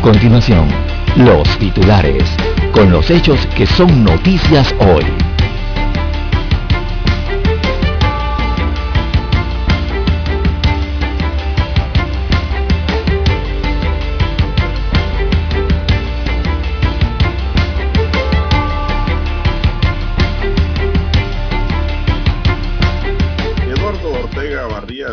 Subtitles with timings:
[0.00, 0.66] A continuación,
[1.14, 2.24] los titulares,
[2.72, 5.04] con los hechos que son noticias hoy.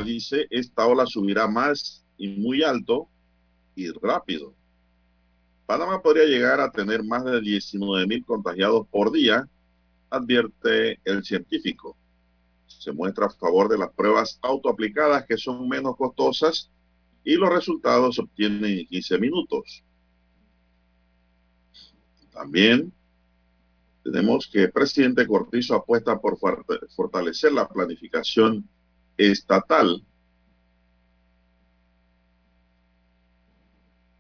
[0.06, 3.09] dice, esta ola subirá más y muy alto
[3.76, 4.57] y rápido.
[5.68, 9.50] Panamá podría llegar a tener más de 19 mil contagiados por día,
[10.09, 11.98] advierte el científico.
[12.68, 16.72] Se muestra a favor de las pruebas autoaplicadas que son menos costosas
[17.26, 19.84] y los resultados se obtienen en 15 minutos.
[22.31, 22.94] También
[24.06, 26.38] tenemos que el presidente Cortizo apuesta por
[26.96, 28.66] fortalecer la planificación
[29.18, 30.02] estatal.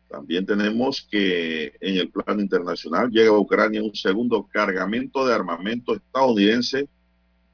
[0.09, 5.95] También tenemos que en el plano internacional llega a Ucrania un segundo cargamento de armamento
[5.95, 6.87] estadounidense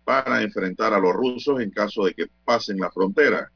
[0.04, 3.52] para enfrentar a los rusos en caso de que pasen la frontera.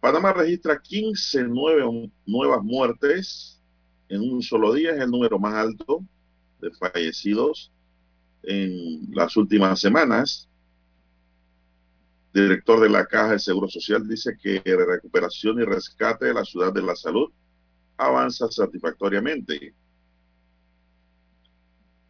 [0.00, 3.60] Panamá registra 15 nuevas muertes
[4.08, 6.04] en un solo día, es el número más alto
[6.60, 7.70] de fallecidos
[8.42, 10.49] en las últimas semanas.
[12.32, 16.44] Director de la Caja de Seguro Social dice que la recuperación y rescate de la
[16.44, 17.30] ciudad de la salud
[17.96, 19.74] avanza satisfactoriamente.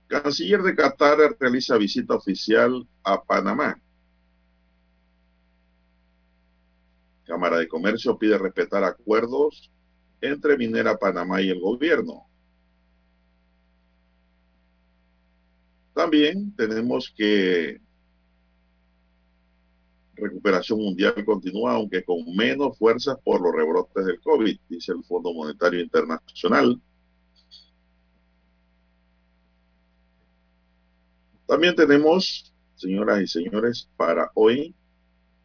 [0.07, 3.81] Canciller de Qatar realiza visita oficial a Panamá.
[7.25, 9.71] Cámara de Comercio pide respetar acuerdos
[10.21, 12.27] entre Minera Panamá y el gobierno.
[15.95, 17.81] También tenemos que
[20.21, 25.33] recuperación mundial continúa, aunque con menos fuerzas por los rebrotes del COVID, dice el Fondo
[25.33, 26.81] Monetario Internacional.
[31.47, 34.75] También tenemos, señoras y señores, para hoy,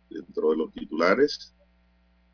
[0.09, 1.55] dentro de los titulares,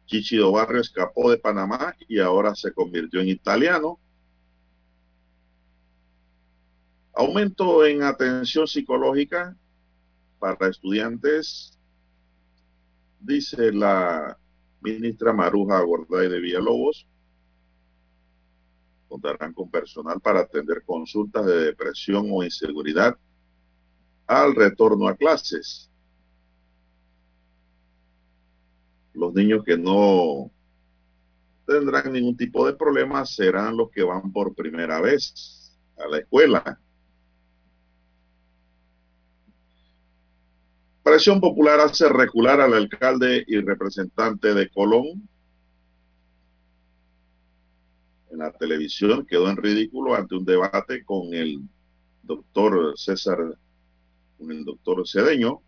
[0.05, 3.97] Chichido Barrio escapó de Panamá y ahora se convirtió en italiano.
[7.13, 9.55] Aumento en atención psicológica
[10.37, 11.79] para estudiantes,
[13.21, 14.37] dice la
[14.81, 17.07] ministra Maruja Gorday de Villalobos.
[19.07, 23.17] Contarán con personal para atender consultas de depresión o inseguridad
[24.27, 25.89] al retorno a clases.
[29.13, 30.49] Los niños que no
[31.67, 36.79] tendrán ningún tipo de problema serán los que van por primera vez a la escuela.
[41.03, 45.27] Presión popular hace recular al alcalde y representante de Colón.
[48.29, 51.61] En la televisión quedó en ridículo ante un debate con el
[52.21, 53.57] doctor César,
[54.37, 55.61] con el doctor Cedeño.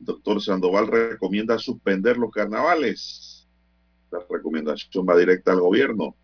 [0.00, 3.46] El doctor Sandoval recomienda suspender los carnavales.
[4.10, 6.16] La recomendación va directa al gobierno.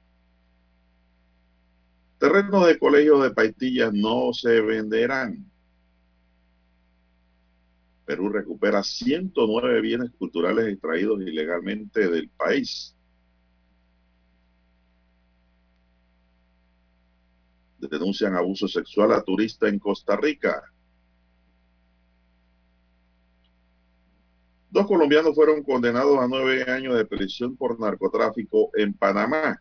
[2.18, 5.53] Terrenos de colegios de Paitillas no se venderán.
[8.04, 12.94] Perú recupera 109 bienes culturales extraídos ilegalmente del país.
[17.78, 20.62] Denuncian abuso sexual a turista en Costa Rica.
[24.70, 29.60] Dos colombianos fueron condenados a nueve años de prisión por narcotráfico en Panamá.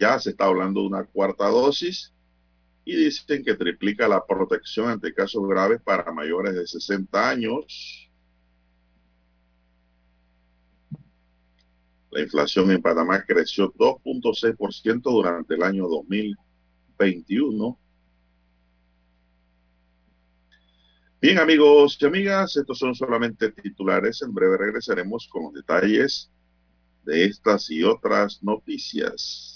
[0.00, 2.15] Ya se está hablando de una cuarta dosis
[2.86, 8.08] y dicen que triplica la protección ante casos graves para mayores de 60 años.
[12.12, 17.76] La inflación en Panamá creció 2.6% durante el año 2021.
[21.20, 24.22] Bien amigos y amigas, estos son solamente titulares.
[24.22, 26.30] En breve regresaremos con los detalles
[27.02, 29.55] de estas y otras noticias.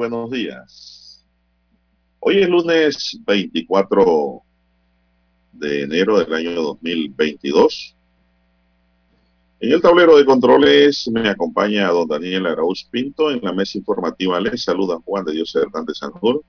[0.00, 1.22] Buenos días.
[2.20, 4.42] Hoy es lunes 24
[5.52, 7.94] de enero del año 2022.
[9.60, 13.30] En el tablero de controles me acompaña don Daniel Arauz Pinto.
[13.30, 16.42] En la mesa informativa le saluda Juan de Dios Hernández Sanjur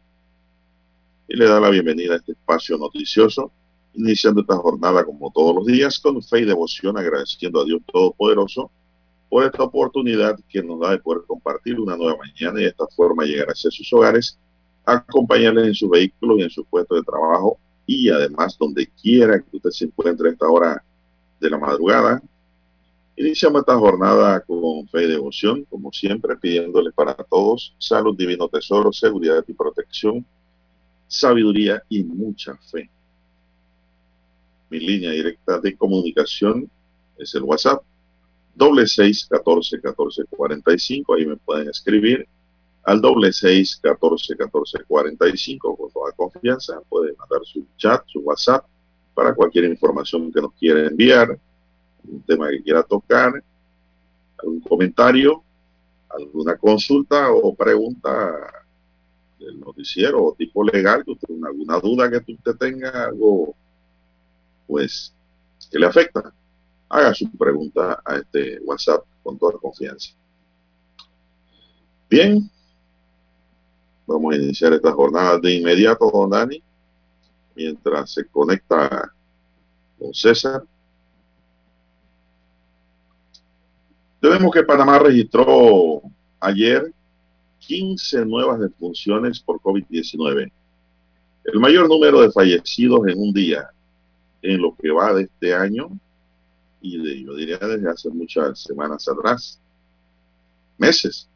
[1.28, 3.52] y le da la bienvenida a este espacio noticioso,
[3.96, 8.72] iniciando esta jornada como todos los días con fe y devoción, agradeciendo a Dios Todopoderoso
[9.32, 12.86] por esta oportunidad que nos da de poder compartir una nueva mañana y de esta
[12.88, 14.38] forma llegar hacia sus hogares,
[14.84, 19.56] acompañarles en su vehículo y en su puesto de trabajo y además donde quiera que
[19.56, 20.84] usted se encuentre a esta hora
[21.40, 22.22] de la madrugada.
[23.16, 28.92] Iniciamos esta jornada con fe y devoción, como siempre, pidiéndole para todos salud, divino tesoro,
[28.92, 30.26] seguridad y protección,
[31.08, 32.90] sabiduría y mucha fe.
[34.70, 36.70] Mi línea directa de comunicación
[37.18, 37.82] es el WhatsApp
[38.56, 42.28] doble seis catorce catorce cuarenta y cinco ahí me pueden escribir
[42.84, 48.04] al doble seis catorce catorce cuarenta y cinco con toda confianza pueden mandar su chat
[48.08, 48.66] su whatsapp
[49.14, 51.38] para cualquier información que nos quiera enviar
[52.04, 53.44] un tema que quiera tocar
[54.38, 55.44] algún comentario
[56.10, 58.66] alguna consulta o pregunta
[59.40, 63.56] del noticiero o tipo legal que usted alguna duda que usted tenga algo
[64.68, 65.14] pues
[65.70, 66.34] que le afecta
[66.92, 70.12] haga su pregunta a este WhatsApp con toda confianza.
[72.10, 72.52] Bien,
[74.06, 76.62] vamos a iniciar esta jornada de inmediato, don Dani,
[77.56, 79.10] mientras se conecta
[79.98, 80.64] con César.
[84.20, 86.02] Tenemos que Panamá registró
[86.42, 86.94] ayer
[87.60, 90.52] 15 nuevas defunciones por COVID-19,
[91.46, 93.70] el mayor número de fallecidos en un día
[94.42, 95.90] en lo que va de este año
[96.82, 99.60] y de, yo diría desde hace muchas semanas atrás,
[100.78, 101.28] meses.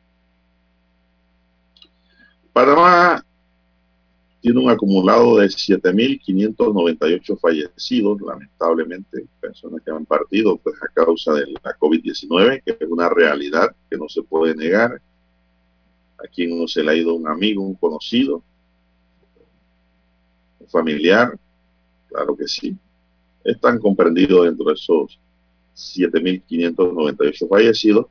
[2.51, 3.23] Panamá
[4.41, 11.47] tiene un acumulado de 7.598 fallecidos, lamentablemente, personas que han partido pues, a causa de
[11.47, 15.01] la COVID-19, que es una realidad que no se puede negar.
[16.17, 18.41] A quien no se le ha ido un amigo, un conocido,
[20.59, 21.37] un familiar,
[22.07, 22.77] claro que sí.
[23.43, 25.19] Están comprendidos dentro de esos
[25.75, 28.05] 7.598 fallecidos,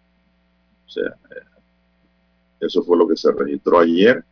[0.86, 1.44] O sea, eh,
[2.58, 4.24] eso fue lo que se registró ayer,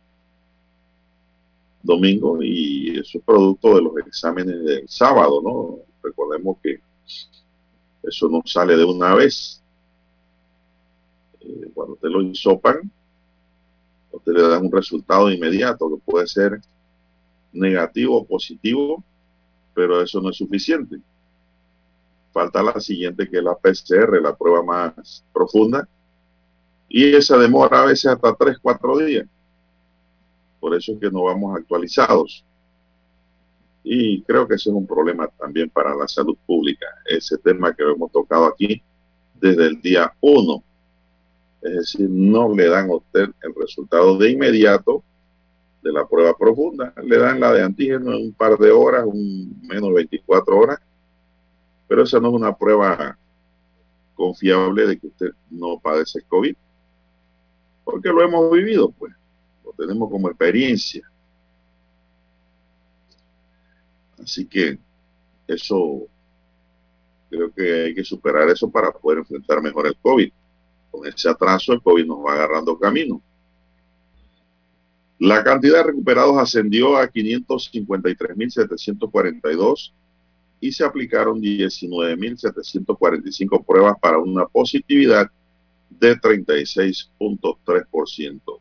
[1.83, 5.77] domingo, y eso es producto de los exámenes del sábado, ¿no?
[6.01, 6.79] Recordemos que
[8.01, 9.61] eso no sale de una vez.
[11.41, 12.91] Eh, cuando te lo insopan,
[14.11, 16.59] usted le dan un resultado inmediato que puede ser
[17.57, 19.03] negativo o positivo,
[19.73, 20.97] pero eso no es suficiente.
[22.31, 25.87] Falta la siguiente, que es la PCR, la prueba más profunda,
[26.89, 29.27] y esa demora a veces hasta 3, 4 días.
[30.59, 32.43] Por eso es que no vamos actualizados.
[33.83, 37.83] Y creo que ese es un problema también para la salud pública, ese tema que
[37.83, 38.81] hemos tocado aquí
[39.33, 40.63] desde el día 1.
[41.61, 45.03] Es decir, no le dan a usted el resultado de inmediato
[45.81, 49.59] de la prueba profunda, le dan la de antígeno en un par de horas, un
[49.61, 50.79] menos 24 horas,
[51.87, 53.17] pero esa no es una prueba
[54.15, 56.55] confiable de que usted no padece COVID,
[57.83, 59.13] porque lo hemos vivido, pues,
[59.63, 61.09] lo tenemos como experiencia.
[64.21, 64.77] Así que
[65.47, 66.07] eso,
[67.29, 70.31] creo que hay que superar eso para poder enfrentar mejor el COVID.
[70.91, 73.21] Con ese atraso el COVID nos va agarrando camino.
[75.19, 79.91] La cantidad de recuperados ascendió a 553.742
[80.59, 85.31] y se aplicaron 19.745 pruebas para una positividad
[85.89, 88.59] de 36.3%.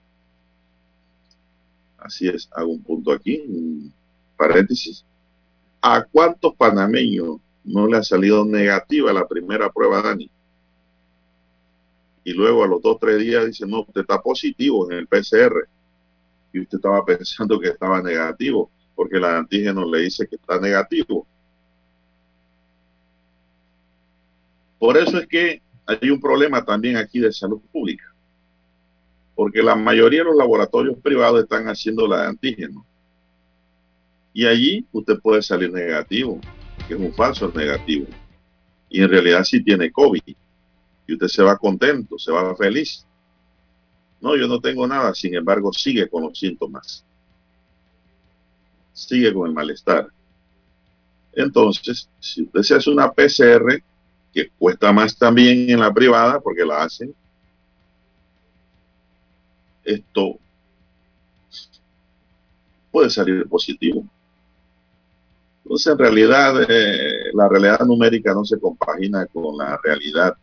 [1.99, 3.93] Así es, hago un punto aquí, un
[4.37, 5.05] paréntesis.
[5.83, 10.31] ¿A cuántos panameños no le ha salido negativa la primera prueba, Dani?
[12.25, 15.69] Y luego a los dos tres días dice, no, usted está positivo en el PCR.
[16.57, 21.27] Y usted estaba pensando que estaba negativo, porque el antígeno le dice que está negativo.
[24.79, 28.11] Por eso es que hay un problema también aquí de salud pública,
[29.35, 32.87] porque la mayoría de los laboratorios privados están haciendo la de antígeno.
[34.33, 36.41] Y allí usted puede salir negativo,
[36.89, 38.07] que es un falso negativo.
[38.89, 40.23] Y en realidad sí tiene COVID.
[41.07, 43.07] Y usted se va contento, se va feliz.
[44.21, 47.05] No, yo no tengo nada, sin embargo sigue con los síntomas.
[48.93, 50.09] Sigue con el malestar.
[51.33, 53.83] Entonces, si usted se hace una PCR,
[54.37, 57.15] que cuesta más también en la privada porque la hacen.
[59.83, 60.39] Esto
[62.91, 64.05] puede salir positivo.
[65.65, 70.37] Entonces, en realidad, eh, la realidad numérica no se compagina con la realidad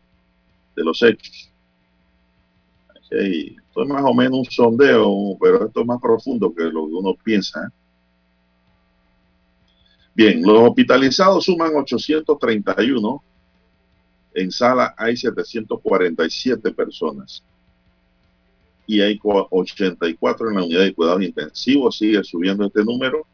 [0.75, 1.52] de los hechos.
[3.20, 6.93] Esto es más o menos un sondeo, pero esto es más profundo que lo que
[6.93, 7.72] uno piensa.
[10.15, 13.24] Bien, los hospitalizados suman 831
[14.34, 17.43] en sala hay 747 personas
[18.86, 21.98] y hay 84 en la unidad de cuidados intensivos.
[21.98, 23.25] Sigue subiendo este número.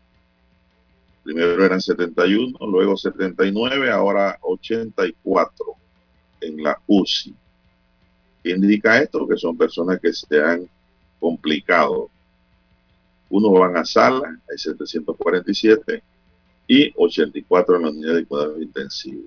[1.23, 5.65] Primero eran 71, luego 79, ahora 84
[6.41, 7.35] en la UCI.
[8.43, 9.27] ¿Qué indica esto?
[9.27, 10.69] Que son personas que se han
[11.19, 12.09] complicado.
[13.29, 16.01] Uno van a sala, hay 747
[16.67, 19.25] y 84 en la unidad de cuidados intensivos.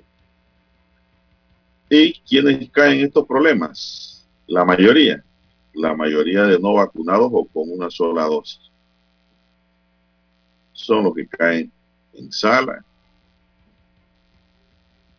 [1.90, 4.26] ¿Y quiénes caen en estos problemas?
[4.47, 5.23] La mayoría.
[5.75, 8.61] La mayoría de no vacunados o con una sola dosis.
[10.73, 11.71] Son los que caen
[12.14, 12.85] en sala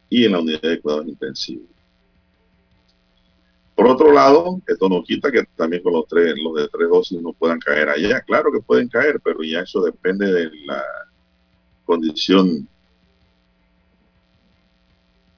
[0.09, 1.72] y en la unidad de cuidados intensivos.
[3.75, 7.21] Por otro lado, esto no quita que también con los tres, los de tres dosis
[7.21, 8.21] no puedan caer allá.
[8.21, 10.83] Claro que pueden caer, pero ya eso depende de la
[11.85, 12.67] condición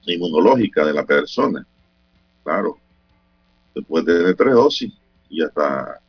[0.02, 1.66] inmunológica de la persona.
[2.44, 2.78] Claro,
[3.74, 4.92] se puede tener tres dosis
[5.28, 6.00] y hasta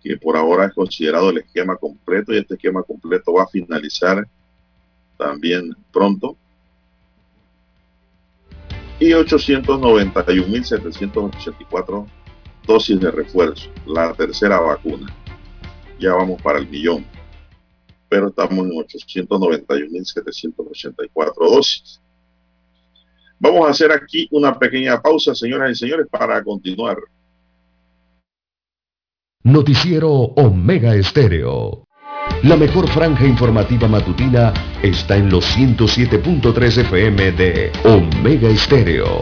[0.01, 4.25] que por ahora es considerado el esquema completo y este esquema completo va a finalizar
[5.17, 6.37] también pronto.
[8.99, 12.05] Y 891.784
[12.65, 15.15] dosis de refuerzo, la tercera vacuna.
[15.99, 17.05] ya vamos para el millón.
[18.07, 21.99] Pero estamos en 891.784 dosis.
[23.39, 26.97] Vamos a hacer aquí una pequeña pausa, señoras y señores, para continuar.
[29.43, 31.85] Noticiero Omega Estéreo.
[32.43, 34.53] La mejor franja informativa matutina
[34.83, 39.21] está en los 107.3 FM de Omega Estéreo.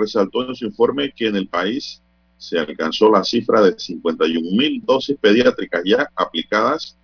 [0.00, 2.02] Resaltó en su informe que en el país
[2.36, 6.96] se alcanzó la cifra de 51 mil dosis pediátricas ya aplicadas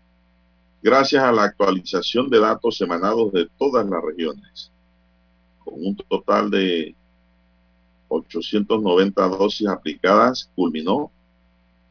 [0.82, 4.70] gracias a la actualización de datos emanados de todas las regiones,
[5.62, 6.94] con un total de
[8.08, 11.10] 890 dosis aplicadas, culminó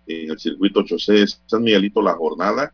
[0.07, 2.73] en el circuito 8C de San Miguelito la jornada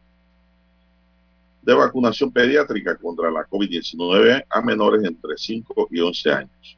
[1.62, 6.78] de vacunación pediátrica contra la COVID-19 a menores entre 5 y 11 años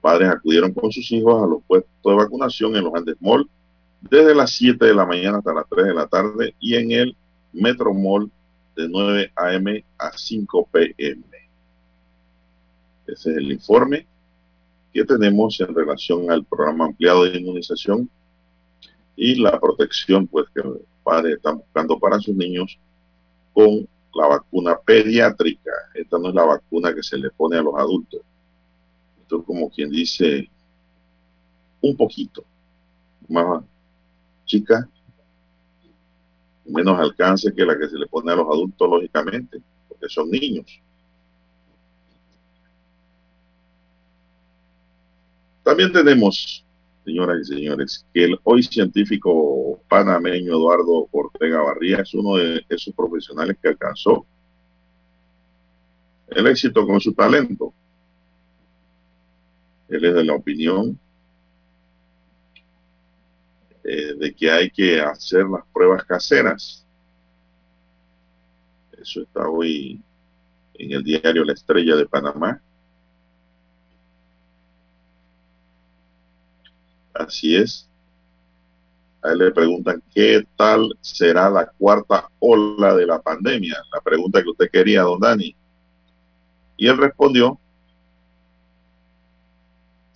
[0.00, 3.48] padres acudieron con sus hijos a los puestos de vacunación en los Andes Mall
[4.00, 7.16] desde las 7 de la mañana hasta las 3 de la tarde y en el
[7.52, 8.30] Metro Mall
[8.76, 9.84] de 9 a.m.
[9.98, 11.22] a 5 p.m.
[13.06, 14.06] Ese es el informe
[14.92, 18.08] que tenemos en relación al programa ampliado de inmunización
[19.16, 22.78] y la protección pues que los padres están buscando para sus niños
[23.52, 25.70] con la vacuna pediátrica.
[25.94, 28.20] Esta no es la vacuna que se le pone a los adultos
[29.38, 30.50] como quien dice
[31.80, 32.44] un poquito
[33.28, 33.64] más
[34.44, 34.88] chica,
[36.64, 40.80] menos alcance que la que se le pone a los adultos, lógicamente, porque son niños.
[45.62, 46.64] También tenemos,
[47.04, 52.94] señoras y señores, que el hoy científico panameño Eduardo Ortega Barría es uno de esos
[52.94, 54.26] profesionales que alcanzó
[56.28, 57.72] el éxito con su talento.
[59.90, 60.98] Él es de la opinión
[63.82, 66.86] eh, de que hay que hacer las pruebas caseras.
[68.92, 70.00] Eso está hoy
[70.74, 72.62] en el diario La Estrella de Panamá.
[77.12, 77.88] Así es.
[79.22, 83.76] A él le preguntan qué tal será la cuarta ola de la pandemia.
[83.92, 85.54] La pregunta que usted quería, don Dani.
[86.76, 87.58] Y él respondió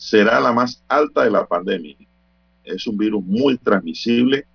[0.05, 1.97] será la más alta de la pandemia.
[2.63, 4.47] Es un virus muy transmisible,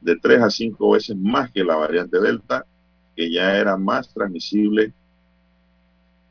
[0.00, 2.64] de tres a cinco veces más que la variante Delta,
[3.16, 4.92] que ya era más transmisible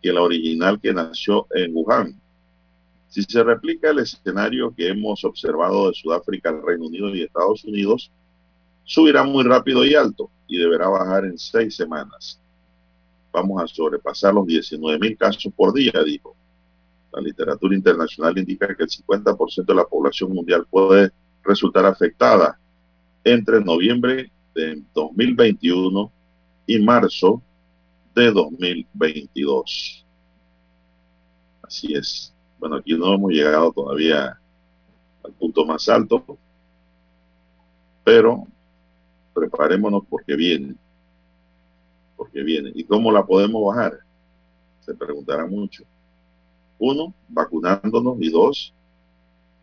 [0.01, 2.17] que la original que nació en Wuhan.
[3.09, 7.65] Si se replica el escenario que hemos observado de Sudáfrica, el Reino Unido y Estados
[7.65, 8.09] Unidos,
[8.85, 12.39] subirá muy rápido y alto y deberá bajar en seis semanas.
[13.33, 16.37] Vamos a sobrepasar los 19 mil casos por día, dijo.
[17.11, 21.11] La literatura internacional indica que el 50% de la población mundial puede
[21.43, 22.57] resultar afectada
[23.23, 26.11] entre noviembre de 2021
[26.67, 27.41] y marzo
[28.15, 30.05] de 2022.
[31.61, 32.33] Así es.
[32.59, 34.39] Bueno, aquí no hemos llegado todavía
[35.23, 36.37] al punto más alto,
[38.03, 38.45] pero
[39.33, 40.75] preparémonos porque viene.
[42.15, 42.71] Porque viene.
[42.75, 43.99] ¿Y cómo la podemos bajar?
[44.81, 45.83] Se preguntará mucho.
[46.83, 48.73] Uno, vacunándonos y dos,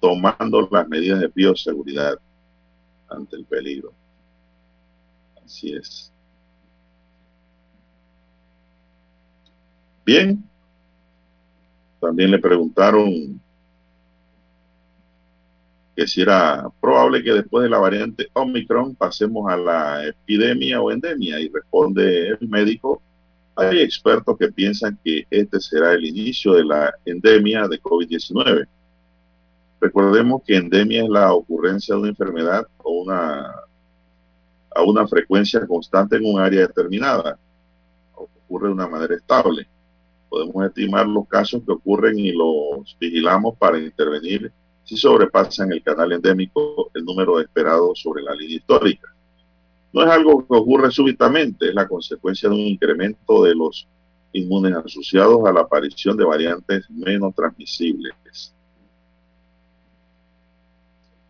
[0.01, 2.17] tomando las medidas de bioseguridad
[3.09, 3.93] ante el peligro.
[5.45, 6.13] Así es.
[10.07, 10.45] Bien.
[12.01, 13.41] También le preguntaron
[15.97, 20.93] que si era probable que después de la variante Omicron pasemos a la epidemia o
[20.93, 23.03] endemia y responde el médico,
[23.59, 28.69] hay expertos que piensan que este será el inicio de la endemia de COVID-19.
[29.81, 32.69] Recordemos que endemia es la ocurrencia de una enfermedad
[34.75, 37.37] a una frecuencia constante en un área determinada.
[38.15, 39.67] Ocurre de una manera estable.
[40.29, 44.53] Podemos estimar los casos que ocurren y los vigilamos para intervenir
[44.85, 49.13] si sobrepasan el canal endémico el número esperado sobre la línea histórica.
[49.93, 53.89] No es algo que ocurre súbitamente, es la consecuencia de un incremento de los
[54.33, 58.55] inmunes asociados a la aparición de variantes menos transmisibles.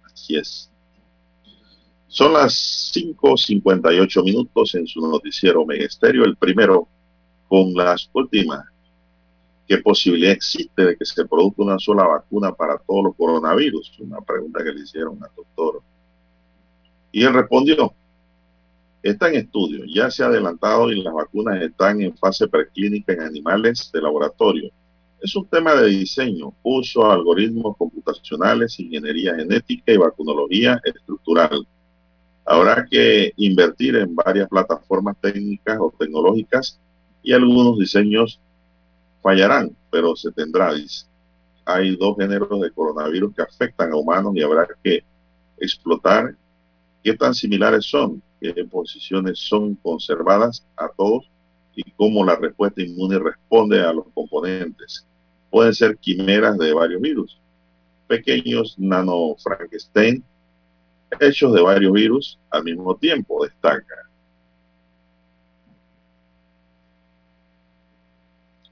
[0.05, 0.71] Así es.
[2.09, 6.89] Son las 5.58 minutos en su noticiero Megesterio, el primero
[7.49, 8.65] con las últimas
[9.69, 13.99] ¿Qué posibilidad existe de que se produzca una sola vacuna para todos los coronavirus?
[14.01, 15.83] Una pregunta que le hicieron al doctor.
[17.13, 17.93] Y él respondió,
[19.03, 23.23] está en estudio, ya se ha adelantado y las vacunas están en fase preclínica en
[23.23, 24.71] animales de laboratorio.
[25.21, 31.67] Es un tema de diseño, uso algoritmos computacionales, ingeniería genética y vacunología estructural.
[32.45, 36.79] Habrá que invertir en varias plataformas técnicas o tecnológicas
[37.23, 38.41] y algunos diseños
[39.23, 40.73] fallarán, pero se tendrá.
[41.65, 45.05] Hay dos géneros de coronavirus que afectan a humanos y habrá que
[45.59, 46.35] explotar
[47.03, 51.31] qué tan similares son, qué posiciones son conservadas a todos
[51.75, 55.07] y cómo la respuesta inmune responde a los componentes.
[55.51, 57.41] Pueden ser quimeras de varios virus,
[58.07, 60.23] pequeños nano Frankenstein,
[61.21, 63.95] hechos de varios virus al mismo tiempo, destaca.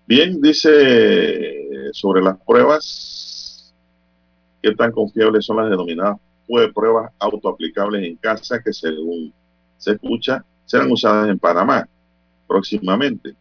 [0.06, 3.74] Bien, dice sobre las pruebas,
[4.62, 6.18] qué tan confiables son las denominadas
[6.74, 9.32] pruebas autoaplicables en casa que según
[9.78, 11.88] se escucha serán usadas en Panamá
[12.46, 13.34] próximamente.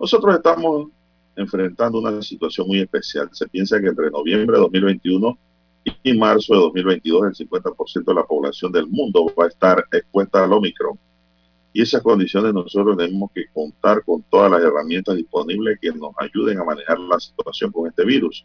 [0.00, 0.88] Nosotros estamos
[1.36, 3.28] enfrentando una situación muy especial.
[3.32, 5.38] Se piensa que entre noviembre de 2021
[6.02, 10.44] y marzo de 2022 el 50% de la población del mundo va a estar expuesta
[10.44, 10.98] al Omicron
[11.72, 16.58] y esas condiciones nosotros tenemos que contar con todas las herramientas disponibles que nos ayuden
[16.58, 18.44] a manejar la situación con este virus.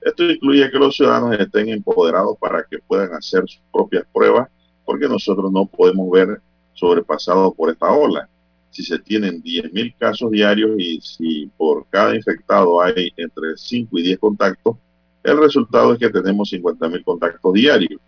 [0.00, 4.48] Esto incluye que los ciudadanos estén empoderados para que puedan hacer sus propias pruebas,
[4.84, 6.40] porque nosotros no podemos ver
[6.74, 8.28] sobrepasados por esta ola.
[8.70, 14.02] Si se tienen 10.000 casos diarios y si por cada infectado hay entre 5 y
[14.02, 14.76] 10 contactos,
[15.22, 18.00] el resultado es que tenemos 50.000 contactos diarios,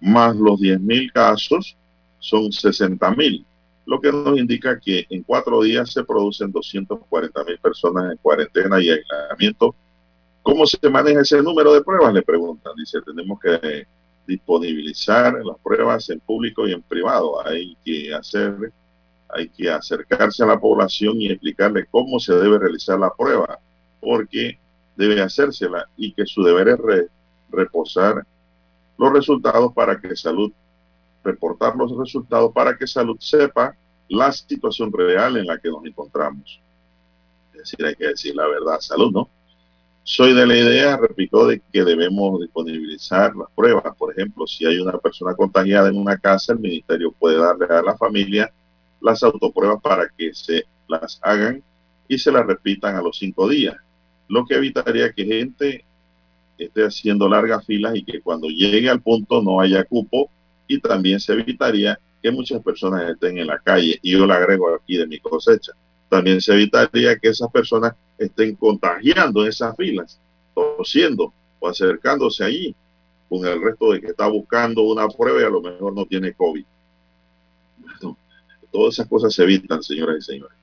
[0.00, 1.76] más los 10.000 casos
[2.18, 3.44] son 60.000
[3.86, 8.80] lo que nos indica que en cuatro días se producen 240 mil personas en cuarentena
[8.80, 9.74] y aislamiento.
[10.42, 12.14] ¿Cómo se maneja ese número de pruebas?
[12.14, 12.74] Le preguntan.
[12.76, 13.86] Dice, tenemos que
[14.26, 17.46] disponibilizar las pruebas en público y en privado.
[17.46, 18.72] Hay que hacer,
[19.28, 23.58] hay que acercarse a la población y explicarle cómo se debe realizar la prueba,
[24.00, 24.58] porque
[24.96, 27.06] debe hacérsela y que su deber es
[27.50, 28.26] reposar
[28.98, 30.52] los resultados para que salud
[31.24, 33.76] reportar los resultados para que salud sepa
[34.08, 36.60] la situación real en la que nos encontramos.
[37.52, 39.28] Es decir, hay que decir la verdad, salud, ¿no?
[40.04, 43.94] Soy de la idea, repito, de que debemos disponibilizar las pruebas.
[43.96, 47.82] Por ejemplo, si hay una persona contagiada en una casa, el ministerio puede darle a
[47.82, 48.52] la familia
[49.00, 51.62] las autopruebas para que se las hagan
[52.08, 53.76] y se las repitan a los cinco días,
[54.28, 55.84] lo que evitaría que gente
[56.58, 60.30] esté haciendo largas filas y que cuando llegue al punto no haya cupo
[60.66, 63.98] y también se evitaría que muchas personas estén en la calle.
[64.02, 65.72] Y yo le agrego aquí de mi cosecha.
[66.08, 70.18] También se evitaría que esas personas estén contagiando esas filas,
[70.54, 72.74] tosiendo o acercándose allí
[73.28, 76.34] con el resto de que está buscando una prueba y a lo mejor no tiene
[76.34, 76.64] COVID.
[78.70, 80.56] todas esas cosas se evitan, señoras y señores.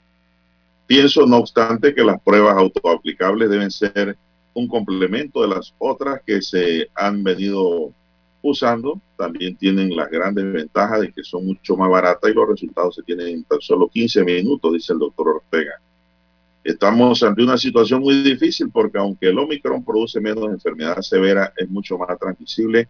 [0.86, 4.18] Pienso, no obstante, que las pruebas autoaplicables deben ser
[4.54, 7.92] un complemento de las otras que se han venido
[8.42, 9.00] usando.
[9.18, 13.04] También tienen las grandes ventajas de que son mucho más baratas y los resultados se
[13.04, 15.80] tienen en tan solo 15 minutos, dice el doctor Ortega.
[16.64, 21.70] Estamos ante una situación muy difícil porque aunque el Omicron produce menos enfermedad severa, es
[21.70, 22.88] mucho más transmisible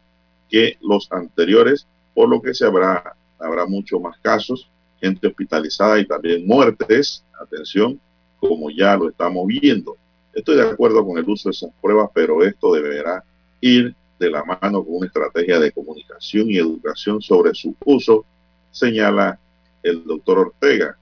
[0.50, 6.06] que los anteriores, por lo que se habrá, habrá mucho más casos, gente hospitalizada y
[6.08, 8.00] también muertes, atención,
[8.40, 9.96] como ya lo estamos viendo.
[10.34, 13.24] Estoy de acuerdo con el uso de esas pruebas, pero esto deberá
[13.62, 18.26] ir de la mano con una estrategia de comunicación y educación sobre su uso,
[18.72, 19.40] señala
[19.84, 20.98] el doctor Ortega.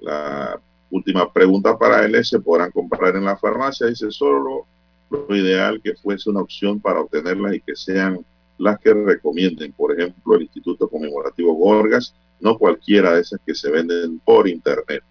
[0.00, 3.86] La última pregunta para él ¿se podrán comprar en la farmacia?
[3.86, 4.66] Dice, solo
[5.10, 8.24] lo ideal que fuese una opción para obtenerlas y que sean
[8.58, 9.72] las que recomienden.
[9.72, 15.02] Por ejemplo, el Instituto Conmemorativo Gorgas, no cualquiera de esas que se venden por Internet.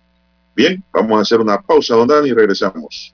[0.55, 3.13] Bien, vamos a hacer una pausa, don Dani, y regresamos.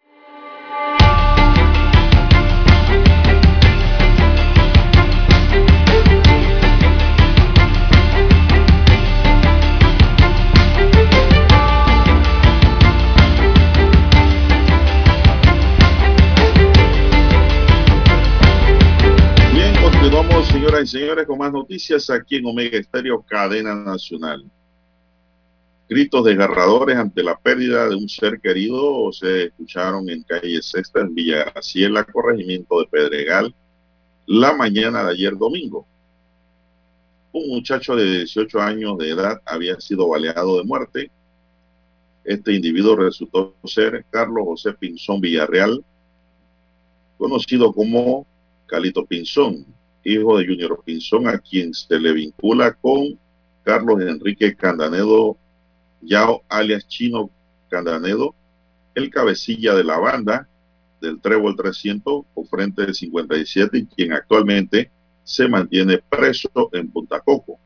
[21.41, 24.45] Más noticias aquí en Omega Estéreo, cadena nacional.
[25.89, 31.15] Gritos desgarradores ante la pérdida de un ser querido se escucharon en calle Sexta, en
[31.15, 33.55] Villa Graciela, corregimiento de Pedregal,
[34.27, 35.87] la mañana de ayer domingo.
[37.31, 41.11] Un muchacho de 18 años de edad había sido baleado de muerte.
[42.23, 45.83] Este individuo resultó ser Carlos José Pinzón Villarreal,
[47.17, 48.27] conocido como
[48.67, 49.65] Calito Pinzón,
[50.03, 53.19] hijo de Junior Pinzón, a quien se le vincula con
[53.63, 55.37] Carlos Enrique Candanedo
[56.01, 57.29] Yao, alias Chino
[57.69, 58.33] Candanedo,
[58.95, 60.47] el cabecilla de la banda
[60.99, 64.91] del Trébol 300 o Frente de 57 y quien actualmente
[65.23, 67.59] se mantiene preso en Punta Coco.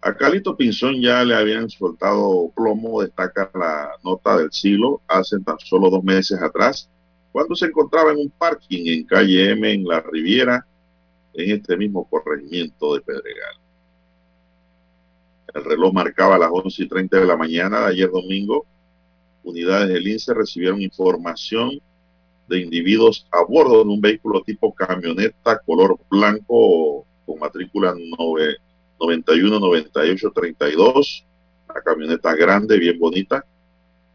[0.00, 5.58] A Calito Pinzón ya le habían soltado plomo, destaca la nota del siglo, hace tan
[5.58, 6.88] solo dos meses atrás,
[7.32, 10.66] cuando se encontraba en un parking en calle M en la Riviera,
[11.34, 13.54] en este mismo corregimiento de Pedregal.
[15.54, 18.66] El reloj marcaba las 11 y 30 de la mañana de ayer domingo.
[19.44, 21.80] Unidades del INSE recibieron información
[22.48, 30.32] de individuos a bordo de un vehículo tipo camioneta color blanco con matrícula 91 98
[30.34, 31.24] 32,
[31.68, 33.44] una camioneta grande, bien bonita,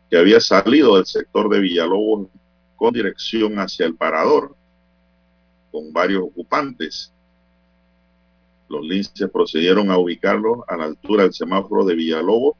[0.10, 2.28] que había salido del sector de Villalobos
[2.76, 4.56] con dirección hacia el parador,
[5.72, 7.12] con varios ocupantes.
[8.70, 12.56] Los linces procedieron a ubicarlo a la altura del semáforo de Villalobos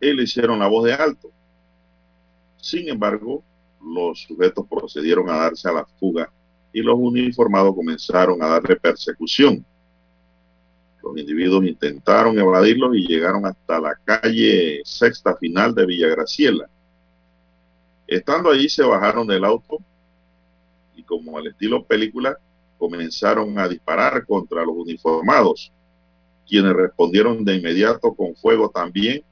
[0.00, 1.30] y le hicieron la voz de alto.
[2.56, 3.42] Sin embargo,
[3.80, 6.30] los sujetos procedieron a darse a la fuga
[6.72, 9.64] y los uniformados comenzaron a darle persecución.
[11.02, 16.68] Los individuos intentaron evadirlos y llegaron hasta la calle sexta final de Villa Graciela.
[18.06, 19.78] Estando allí se bajaron del auto
[20.94, 22.36] y como al estilo película
[22.78, 25.72] comenzaron a disparar contra los uniformados,
[26.46, 29.22] quienes respondieron de inmediato con fuego también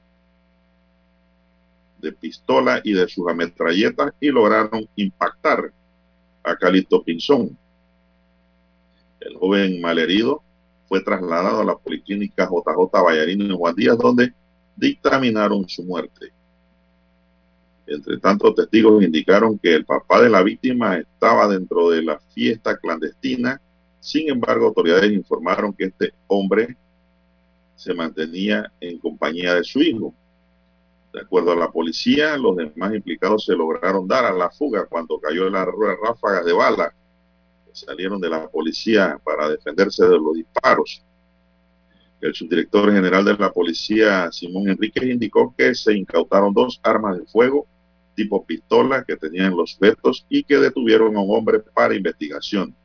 [2.01, 5.71] de pistola y de sus ametralletas y lograron impactar
[6.43, 7.57] a Calito Pinzón.
[9.19, 10.41] El joven malherido
[10.87, 14.33] fue trasladado a la policlínica JJ Vallarino en Juan donde
[14.75, 16.33] dictaminaron su muerte.
[17.93, 22.77] Entre tanto, testigos indicaron que el papá de la víctima estaba dentro de la fiesta
[22.77, 23.61] clandestina.
[23.99, 26.77] Sin embargo, autoridades informaron que este hombre
[27.75, 30.13] se mantenía en compañía de su hijo.
[31.13, 35.19] De acuerdo a la policía, los demás implicados se lograron dar a la fuga cuando
[35.19, 35.67] cayó las
[36.01, 36.93] ráfagas de bala
[37.73, 41.03] salieron de la policía para defenderse de los disparos.
[42.19, 47.25] El subdirector general de la policía, Simón Enríquez, indicó que se incautaron dos armas de
[47.25, 47.65] fuego
[48.15, 52.75] tipo pistola que tenían los vetos y que detuvieron a un hombre para investigación.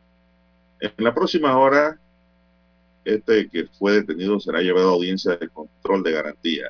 [0.81, 1.99] En la próxima hora,
[3.05, 6.67] este que fue detenido será llevado a audiencia de control de garantía.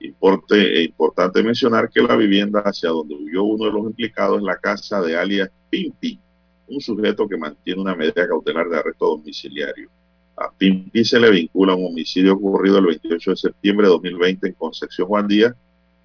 [0.00, 4.44] Importe, e importante mencionar que la vivienda hacia donde huyó uno de los implicados es
[4.44, 6.18] la casa de alias Pimpi,
[6.68, 9.90] un sujeto que mantiene una medida cautelar de arresto domiciliario.
[10.36, 14.54] A Pimpi se le vincula un homicidio ocurrido el 28 de septiembre de 2020 en
[14.54, 15.54] Concepción Juan Díaz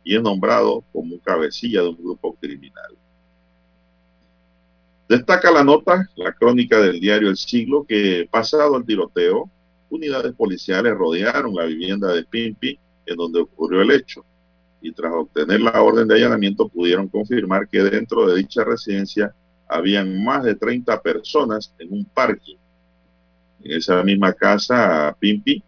[0.04, 2.98] y es nombrado como cabecilla de un grupo criminal.
[5.08, 9.50] Destaca la nota, la crónica del diario El Siglo, que pasado el tiroteo,
[9.90, 14.26] unidades policiales rodearon la vivienda de Pimpi en donde ocurrió el hecho
[14.82, 19.34] y tras obtener la orden de allanamiento pudieron confirmar que dentro de dicha residencia
[19.68, 22.58] habían más de 30 personas en un parking.
[23.64, 25.64] En esa misma casa, Pimpi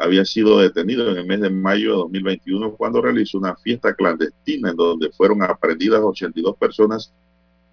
[0.00, 4.70] había sido detenido en el mes de mayo de 2021 cuando realizó una fiesta clandestina
[4.70, 7.12] en donde fueron aprendidas 82 personas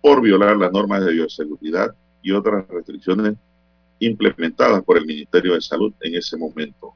[0.02, 3.36] por violar las normas de bioseguridad y otras restricciones
[4.00, 6.94] implementadas por el Ministerio de Salud en ese momento.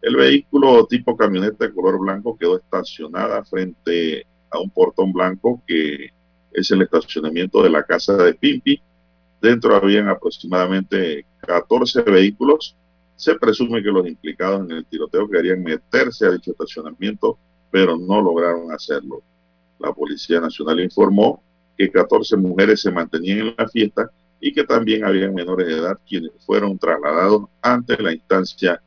[0.00, 6.12] El vehículo tipo camioneta de color blanco quedó estacionada frente a un portón blanco que
[6.52, 8.80] es el estacionamiento de la casa de Pimpi.
[9.42, 12.74] Dentro habían aproximadamente 14 vehículos
[13.16, 17.38] se presume que los implicados en el tiroteo querían meterse a dicho estacionamiento,
[17.70, 19.22] pero no lograron hacerlo.
[19.78, 21.42] La Policía Nacional informó
[21.76, 24.10] que 14 mujeres se mantenían en la fiesta
[24.40, 28.80] y que también habían menores de edad quienes fueron trasladados ante la instancia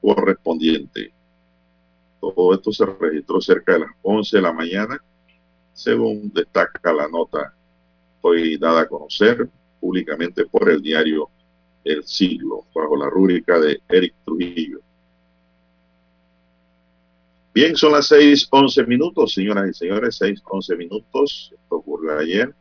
[0.00, 1.12] correspondiente.
[2.20, 5.02] Todo esto se registró cerca de las 11 de la mañana,
[5.72, 7.54] según destaca la nota
[8.20, 9.48] hoy dada a conocer
[9.80, 11.30] públicamente por el diario
[11.84, 14.80] el siglo, bajo la rúbrica de Eric Trujillo.
[17.52, 21.52] Bien, son las seis once minutos, señoras y señores, seis once minutos.
[21.52, 22.54] Esto ocurrió ayer.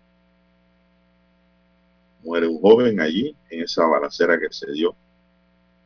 [2.23, 4.95] Muere un joven allí en esa balacera que se dio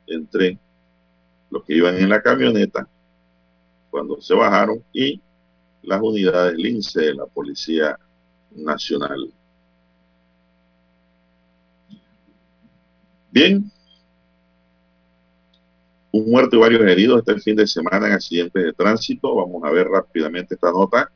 [0.07, 0.57] entre
[1.49, 2.87] los que iban en la camioneta
[3.89, 5.21] cuando se bajaron y
[5.83, 7.99] las unidades LINCE de la Policía
[8.51, 9.31] Nacional.
[13.33, 13.63] Bien,
[16.11, 19.33] un muerto y varios heridos este fin de semana en accidentes de tránsito.
[19.33, 21.11] Vamos a ver rápidamente esta nota.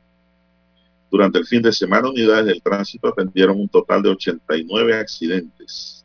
[1.12, 6.04] Durante el fin de semana, unidades del tránsito atendieron un total de 89 accidentes,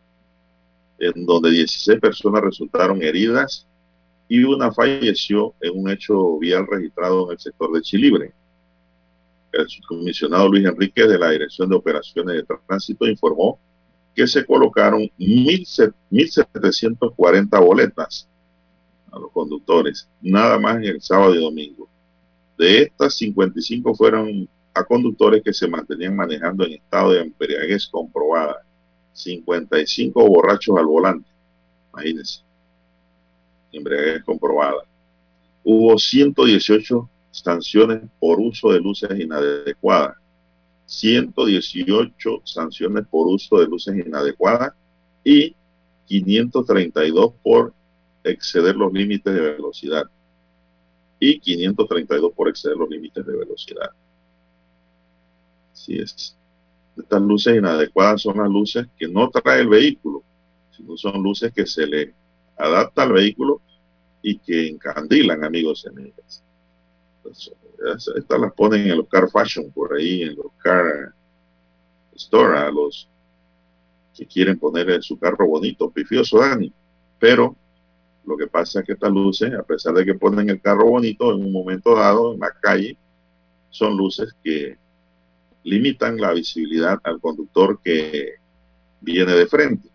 [1.00, 3.66] en donde 16 personas resultaron heridas
[4.28, 8.34] y una falleció en un hecho vial registrado en el sector de Chilibre.
[9.52, 13.58] El subcomisionado Luis Enrique de la Dirección de Operaciones de Tránsito informó
[14.16, 18.28] que se colocaron 1.740 boletas
[19.12, 21.90] a los conductores, nada más el sábado y domingo.
[22.58, 28.64] De estas, 55 fueron a conductores que se mantenían manejando en estado de embriaguez comprobada.
[29.14, 31.30] 55 borrachos al volante.
[31.92, 32.42] Imagínense.
[33.72, 34.84] Embriaguez comprobada.
[35.64, 40.18] Hubo 118 sanciones por uso de luces inadecuadas.
[40.86, 44.74] 118 sanciones por uso de luces inadecuadas
[45.24, 45.56] y
[46.06, 47.74] 532 por
[48.24, 50.04] exceder los límites de velocidad.
[51.20, 53.90] Y 532 por exceder los límites de velocidad.
[55.72, 56.36] Así es.
[56.98, 60.24] Estas luces inadecuadas son las luces que no trae el vehículo,
[60.76, 62.14] sino son luces que se le
[62.58, 63.62] adapta al vehículo
[64.22, 66.44] y que encandilan, amigos y amigas.
[68.16, 71.14] Estas las ponen en los car fashion, por ahí, en los car
[72.16, 73.10] store, a los
[74.16, 76.72] que quieren poner su carro bonito, pifioso, Dani.
[77.20, 77.56] Pero
[78.26, 81.34] lo que pasa es que estas luces, a pesar de que ponen el carro bonito
[81.34, 82.98] en un momento dado en la calle,
[83.70, 84.78] son luces que
[85.64, 88.36] limitan la visibilidad al conductor que
[89.02, 89.90] viene de frente.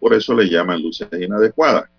[0.00, 1.90] Por eso le llaman luces inadecuadas.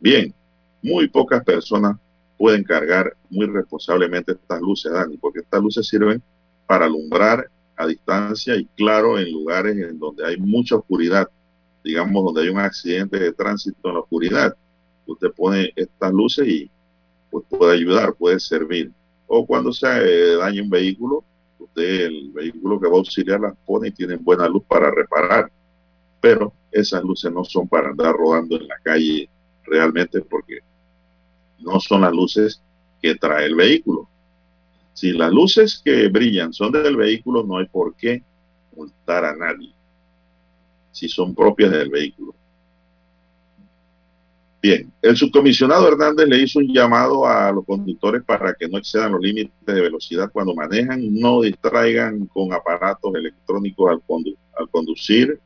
[0.00, 0.34] Bien,
[0.82, 1.96] muy pocas personas
[2.38, 6.22] pueden cargar muy responsablemente estas luces, Dani, porque estas luces sirven
[6.66, 11.28] para alumbrar a distancia y claro en lugares en donde hay mucha oscuridad,
[11.84, 14.56] digamos donde hay un accidente de tránsito en la oscuridad.
[15.06, 16.70] Usted pone estas luces y
[17.30, 18.92] pues, puede ayudar, puede servir.
[19.26, 21.24] O cuando se eh, daña un vehículo,
[21.58, 25.50] usted el vehículo que va a auxiliar las pone y tiene buena luz para reparar.
[26.20, 29.28] Pero esas luces no son para andar rodando en la calle
[29.64, 30.60] realmente porque
[31.58, 32.62] no son las luces
[33.00, 34.08] que trae el vehículo.
[34.94, 38.22] Si las luces que brillan son del vehículo, no hay por qué
[38.74, 39.72] multar a nadie.
[40.90, 42.34] Si son propias del vehículo.
[44.60, 49.12] Bien, el subcomisionado Hernández le hizo un llamado a los conductores para que no excedan
[49.12, 54.02] los límites de velocidad cuando manejan, no distraigan con aparatos electrónicos al,
[54.58, 55.40] al conducir,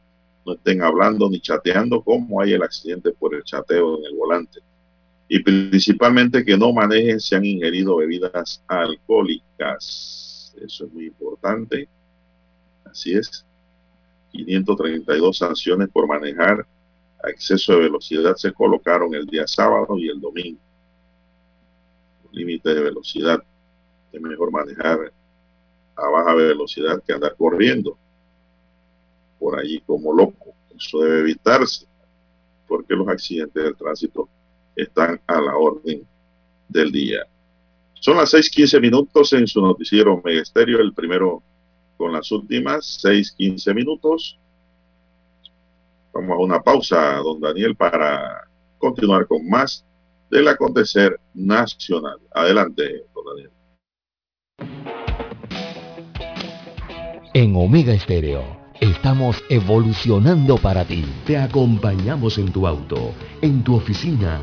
[0.46, 4.60] no estén hablando ni chateando como hay el accidente por el chateo en el volante
[5.28, 10.54] y principalmente que no manejen si han ingerido bebidas alcohólicas.
[10.60, 11.88] Eso es muy importante.
[12.84, 13.44] Así es.
[14.32, 16.66] 532 sanciones por manejar
[17.22, 20.60] a exceso de velocidad se colocaron el día sábado y el domingo.
[22.32, 23.42] Límite de velocidad.
[24.12, 25.12] Es mejor manejar
[25.96, 27.96] a baja velocidad que andar corriendo
[29.38, 30.54] por allí como loco.
[30.76, 31.86] Eso debe evitarse
[32.66, 34.28] porque los accidentes del tránsito
[34.76, 36.06] están a la orden
[36.68, 37.26] del día.
[37.94, 41.42] Son las 6:15 minutos en su noticiero Megesterio, el primero
[41.96, 44.38] con las últimas 6:15 minutos.
[46.12, 48.48] Vamos a una pausa, don Daniel, para
[48.78, 49.84] continuar con más
[50.30, 52.18] del acontecer nacional.
[52.34, 53.50] Adelante, don Daniel.
[57.34, 58.42] En Omega Estéreo
[58.80, 61.04] estamos evolucionando para ti.
[61.24, 64.42] Te acompañamos en tu auto, en tu oficina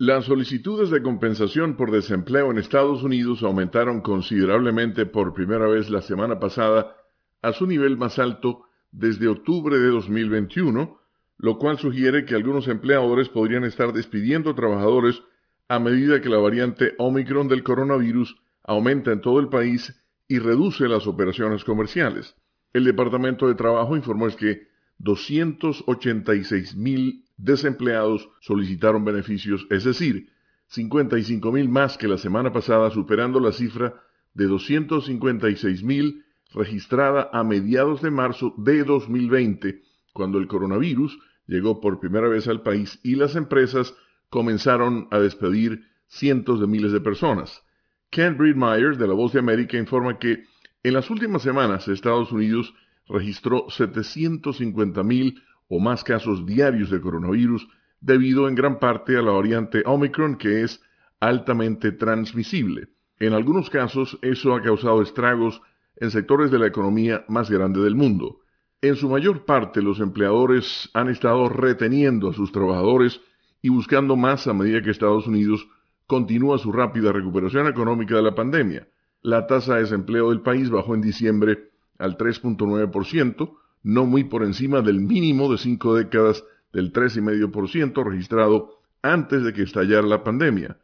[0.00, 6.02] Las solicitudes de compensación por desempleo en Estados Unidos aumentaron considerablemente por primera vez la
[6.02, 6.96] semana pasada
[7.42, 11.00] a su nivel más alto desde octubre de 2021,
[11.38, 15.20] lo cual sugiere que algunos empleadores podrían estar despidiendo trabajadores
[15.66, 20.86] a medida que la variante Omicron del coronavirus aumenta en todo el país y reduce
[20.86, 22.36] las operaciones comerciales.
[22.72, 24.68] El Departamento de Trabajo informó que
[24.98, 30.28] 286 mil desempleados solicitaron beneficios, es decir,
[30.66, 33.94] 55 mil más que la semana pasada, superando la cifra
[34.34, 39.82] de 256 mil registrada a mediados de marzo de 2020,
[40.12, 43.94] cuando el coronavirus llegó por primera vez al país y las empresas
[44.28, 47.62] comenzaron a despedir cientos de miles de personas.
[48.10, 50.44] Ken Breed Myers, de La Voz de América, informa que
[50.82, 52.74] en las últimas semanas Estados Unidos
[53.06, 57.68] registró 750 mil o más casos diarios de coronavirus
[58.00, 60.82] debido en gran parte a la variante Omicron que es
[61.20, 62.88] altamente transmisible.
[63.18, 65.60] En algunos casos eso ha causado estragos
[65.96, 68.40] en sectores de la economía más grande del mundo.
[68.80, 73.20] En su mayor parte los empleadores han estado reteniendo a sus trabajadores
[73.60, 75.66] y buscando más a medida que Estados Unidos
[76.06, 78.88] continúa su rápida recuperación económica de la pandemia.
[79.20, 83.56] La tasa de desempleo del país bajó en diciembre al 3.9%,
[83.88, 89.62] no muy por encima del mínimo de cinco décadas del 3,5% registrado antes de que
[89.62, 90.76] estallara la pandemia.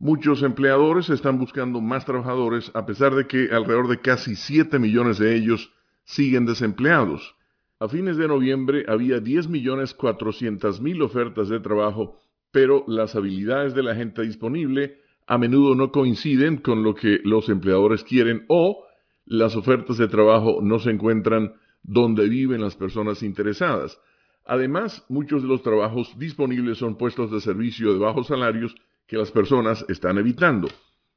[0.00, 5.18] Muchos empleadores están buscando más trabajadores a pesar de que alrededor de casi 7 millones
[5.18, 7.36] de ellos siguen desempleados.
[7.78, 12.16] A fines de noviembre había 10 millones 400 mil ofertas de trabajo,
[12.50, 14.98] pero las habilidades de la gente disponible
[15.28, 18.84] a menudo no coinciden con lo que los empleadores quieren o
[19.26, 21.52] las ofertas de trabajo no se encuentran
[21.82, 24.00] donde viven las personas interesadas.
[24.44, 28.74] Además, muchos de los trabajos disponibles son puestos de servicio de bajos salarios
[29.06, 30.68] que las personas están evitando.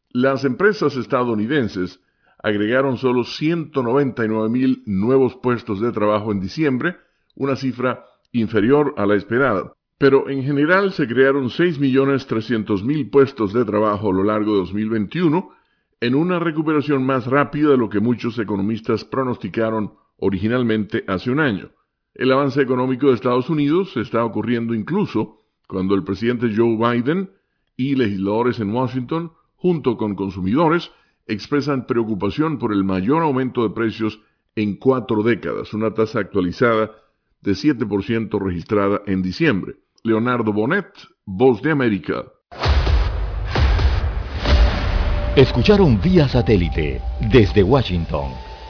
[0.10, 2.02] Las empresas estadounidenses
[2.44, 6.98] agregaron solo 199 mil nuevos puestos de trabajo en diciembre,
[7.36, 9.74] una cifra inferior a la esperada.
[9.98, 15.52] Pero en general se crearon 6.300.000 puestos de trabajo a lo largo de 2021,
[16.02, 21.72] en una recuperación más rápida de lo que muchos economistas pronosticaron originalmente hace un año.
[22.14, 27.32] El avance económico de Estados Unidos está ocurriendo incluso cuando el presidente Joe Biden
[27.76, 30.92] y legisladores en Washington, junto con consumidores,
[31.28, 34.20] expresan preocupación por el mayor aumento de precios
[34.56, 36.92] en cuatro décadas, una tasa actualizada
[37.42, 39.76] de 7% registrada en diciembre.
[40.04, 40.92] Leonardo Bonet,
[41.26, 42.26] Voz de América.
[45.36, 47.02] Escucharon vía satélite
[47.32, 48.51] desde Washington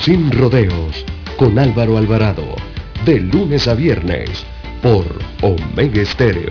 [0.00, 1.04] sin rodeos,
[1.36, 2.56] con Álvaro Alvarado,
[3.04, 4.44] de lunes a viernes,
[4.82, 5.06] por
[5.42, 6.50] Omega Estéreo.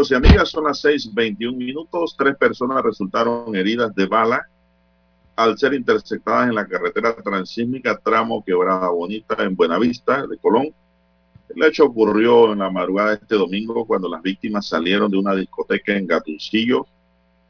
[0.00, 2.14] Amigos y amigas, son las 6:21 minutos.
[2.16, 4.46] Tres personas resultaron heridas de bala
[5.36, 10.74] al ser interceptadas en la carretera transísmica tramo Quebrada Bonita en Buenavista de Colón.
[11.54, 15.34] El hecho ocurrió en la madrugada de este domingo cuando las víctimas salieron de una
[15.34, 16.86] discoteca en Gatuncillo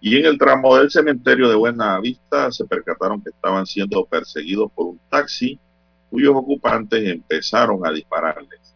[0.01, 4.73] Y en el tramo del cementerio de Buena Vista se percataron que estaban siendo perseguidos
[4.73, 5.61] por un taxi
[6.11, 8.75] cuyos ocupantes empezaron a dispararles.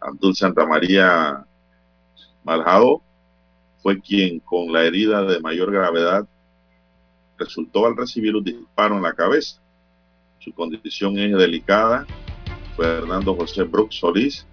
[0.00, 1.46] Abdul Santa María
[2.44, 3.02] Maljado
[3.82, 6.26] fue quien con la herida de mayor gravedad
[7.38, 9.60] resultó al recibir un disparo en la cabeza.
[10.38, 12.06] Su condición es delicada.
[12.76, 14.46] Fernando José Brooks Solís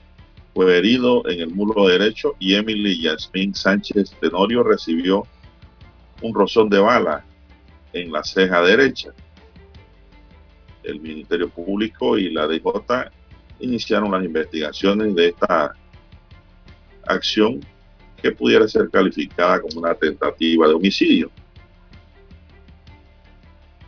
[0.53, 5.25] fue herido en el muslo derecho y Emily Yasmín Sánchez Tenorio recibió
[6.21, 7.23] un rozón de bala
[7.93, 9.11] en la ceja derecha.
[10.83, 12.61] El Ministerio Público y la DJ
[13.59, 15.75] iniciaron las investigaciones de esta
[17.05, 17.61] acción
[18.21, 21.31] que pudiera ser calificada como una tentativa de homicidio.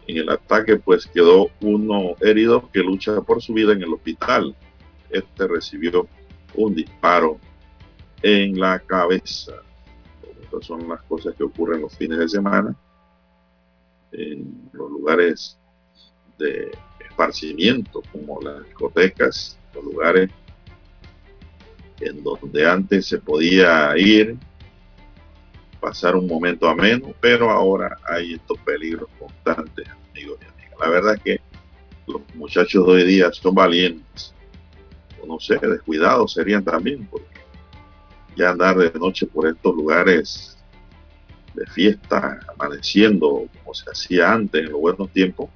[0.07, 4.55] En el ataque pues quedó uno herido que lucha por su vida en el hospital.
[5.09, 6.07] Este recibió
[6.55, 7.39] un disparo
[8.21, 9.53] en la cabeza.
[10.41, 12.75] Estas son las cosas que ocurren los fines de semana
[14.11, 15.57] en los lugares
[16.37, 20.29] de esparcimiento como las discotecas, los lugares
[22.01, 24.37] en donde antes se podía ir,
[25.79, 30.79] pasar un momento ameno, pero ahora hay estos peligros constantes, amigos y amigas.
[30.79, 31.41] La verdad es que
[32.07, 34.33] los muchachos de hoy día son valientes,
[35.21, 37.27] o no sé, descuidados serían también, porque
[38.35, 40.57] ya andar de noche por estos lugares
[41.53, 45.49] de fiesta, amaneciendo como se hacía antes en los buenos tiempos,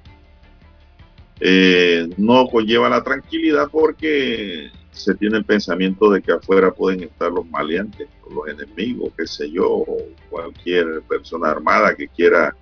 [1.40, 7.30] eh, no conlleva la tranquilidad porque se tiene el pensamiento de que afuera pueden estar
[7.30, 9.98] los maleantes, los enemigos, qué sé yo, o
[10.30, 12.56] cualquier persona armada que quiera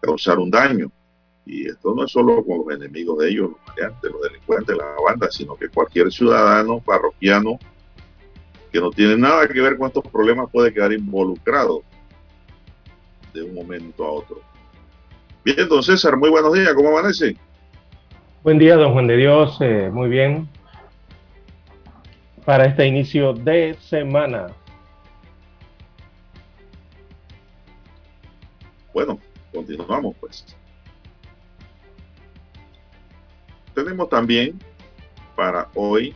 [0.00, 0.92] causar un daño.
[1.46, 4.94] Y esto no es solo con los enemigos de ellos, los maleantes, los delincuentes, la
[5.04, 7.58] banda, sino que cualquier ciudadano parroquiano
[8.70, 11.82] que no tiene nada que ver con estos problemas puede quedar involucrado
[13.32, 14.40] de un momento a otro.
[15.44, 17.36] Bien, don César, muy buenos días, ¿cómo amanece?
[18.42, 20.48] Buen día, don Juan de Dios, eh, muy bien,
[22.44, 24.48] para este inicio de semana.
[28.92, 29.18] Bueno,
[29.52, 30.44] continuamos pues.
[33.74, 34.58] Tenemos también
[35.34, 36.14] para hoy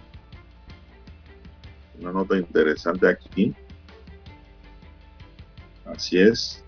[1.98, 3.54] una nota interesante aquí.
[5.84, 6.64] Así es,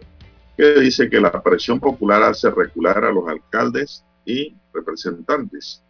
[0.57, 5.85] que dice que la presión popular hace recular a los alcaldes y representantes.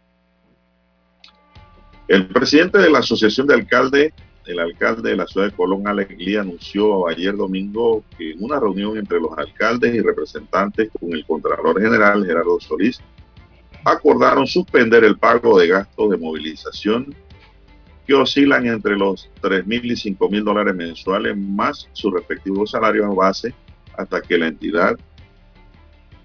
[2.11, 4.11] El presidente de la Asociación de Alcaldes,
[4.45, 8.97] el alcalde de la ciudad de Colón, Alex anunció ayer domingo que en una reunión
[8.97, 12.99] entre los alcaldes y representantes con el Contralor General Gerardo Solís,
[13.85, 17.15] acordaron suspender el pago de gastos de movilización
[18.05, 23.15] que oscilan entre los 3 mil y 5 mil dólares mensuales más sus respectivos salarios
[23.15, 23.53] base
[23.97, 24.99] hasta que la entidad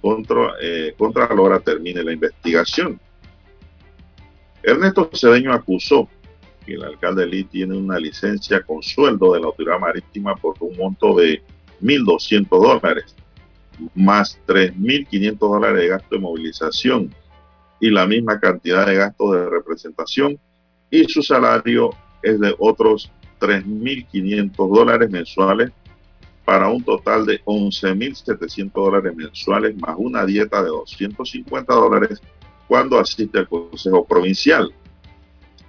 [0.01, 2.99] contra, eh, Contralora termine la investigación.
[4.67, 6.09] Ernesto Cedeño acusó
[6.67, 10.77] que el alcalde Lee tiene una licencia con sueldo de la autoridad marítima por un
[10.77, 11.41] monto de
[11.81, 13.15] 1.200 dólares,
[13.95, 17.15] más 3.500 dólares de gasto de movilización
[17.79, 20.37] y la misma cantidad de gastos de representación
[20.91, 21.91] y su salario
[22.21, 25.71] es de otros 3.500 dólares mensuales
[26.45, 32.21] para un total de 11.700 dólares mensuales más una dieta de 250 dólares
[32.69, 34.73] cuando asiste al Consejo Provincial.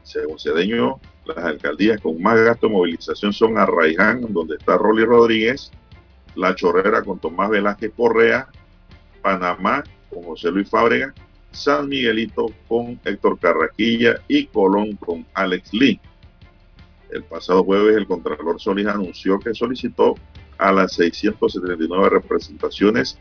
[0.04, 5.72] Según Cedeño, las alcaldías con más gasto de movilización son Arraiján, donde está Rolly Rodríguez,
[6.36, 8.48] La Chorrera con Tomás Velázquez Correa,
[9.22, 11.14] Panamá con José Luis Fábrega,
[11.52, 16.00] San Miguelito con Héctor Carraquilla y Colón con Alex Lee.
[17.10, 20.16] El pasado jueves el Contralor Solís anunció que solicitó
[20.58, 23.18] a las 679 representaciones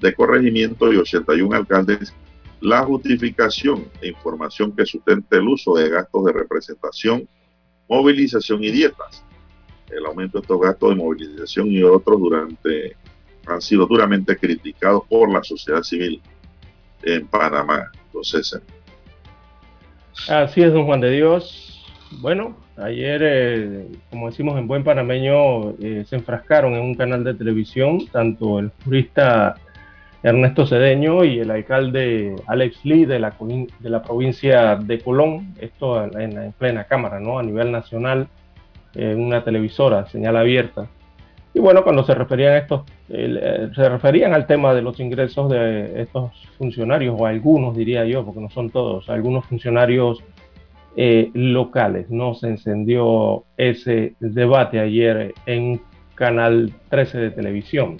[0.00, 2.14] de corregimiento y 81 alcaldes
[2.60, 7.28] la justificación e información que sustente el uso de gastos de representación,
[7.88, 9.24] movilización y dietas.
[9.90, 12.96] El aumento de estos gastos de movilización y otros durante
[13.46, 16.20] han sido duramente criticados por la sociedad civil
[17.02, 18.60] en Panamá, don César.
[20.28, 21.86] Así es, don Juan de Dios.
[22.20, 27.34] Bueno, ayer, eh, como decimos en buen panameño, eh, se enfrascaron en un canal de
[27.34, 29.56] televisión, tanto el jurista
[30.22, 33.32] Ernesto Cedeño y el alcalde Alex Lee de la,
[34.02, 37.38] provincia de Colón, esto en, plena cámara, ¿no?
[37.38, 38.28] A nivel nacional,
[38.94, 40.88] en una televisora, señal abierta.
[41.54, 45.50] Y bueno, cuando se referían a estos, eh, se referían al tema de los ingresos
[45.50, 50.22] de estos funcionarios, o algunos diría yo, porque no son todos, algunos funcionarios
[50.96, 52.34] eh, locales, ¿no?
[52.34, 55.80] Se encendió ese debate ayer en
[56.16, 57.98] canal 13 de televisión.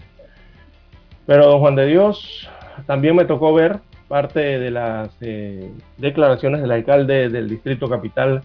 [1.29, 2.49] Pero don Juan de Dios,
[2.87, 8.41] también me tocó ver parte de las eh, declaraciones del alcalde del Distrito Capital,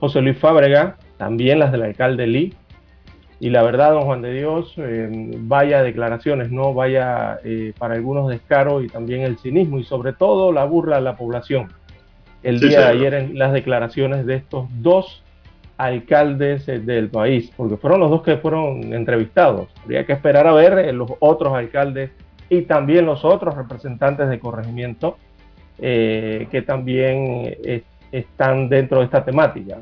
[0.00, 2.54] José Luis Fábrega, también las del alcalde Lee.
[3.38, 6.74] Y la verdad, don Juan de Dios, eh, vaya declaraciones, ¿no?
[6.74, 11.00] Vaya eh, para algunos descaro y también el cinismo y sobre todo la burla a
[11.00, 11.68] la población.
[12.42, 15.22] El día de ayer en las declaraciones de estos dos
[15.78, 19.68] alcaldes del país, porque fueron los dos que fueron entrevistados.
[19.84, 22.10] Habría que esperar a ver los otros alcaldes
[22.50, 25.16] y también los otros representantes de corregimiento
[25.78, 27.56] eh, que también
[28.10, 29.78] están dentro de esta temática.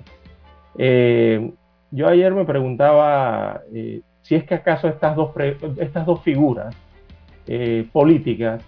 [0.76, 1.50] Eh,
[1.90, 5.30] yo ayer me preguntaba eh, si es que acaso estas dos,
[5.78, 6.76] estas dos figuras
[7.92, 8.60] políticas,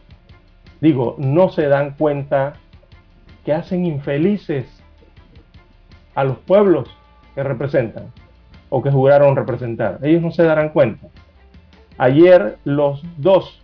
[0.80, 2.52] digo, no se dan cuenta
[3.44, 4.66] que hacen infelices
[6.14, 6.88] a los pueblos
[7.42, 8.12] representan
[8.68, 9.98] o que juraron representar.
[10.02, 11.08] Ellos no se darán cuenta.
[11.96, 13.62] Ayer los dos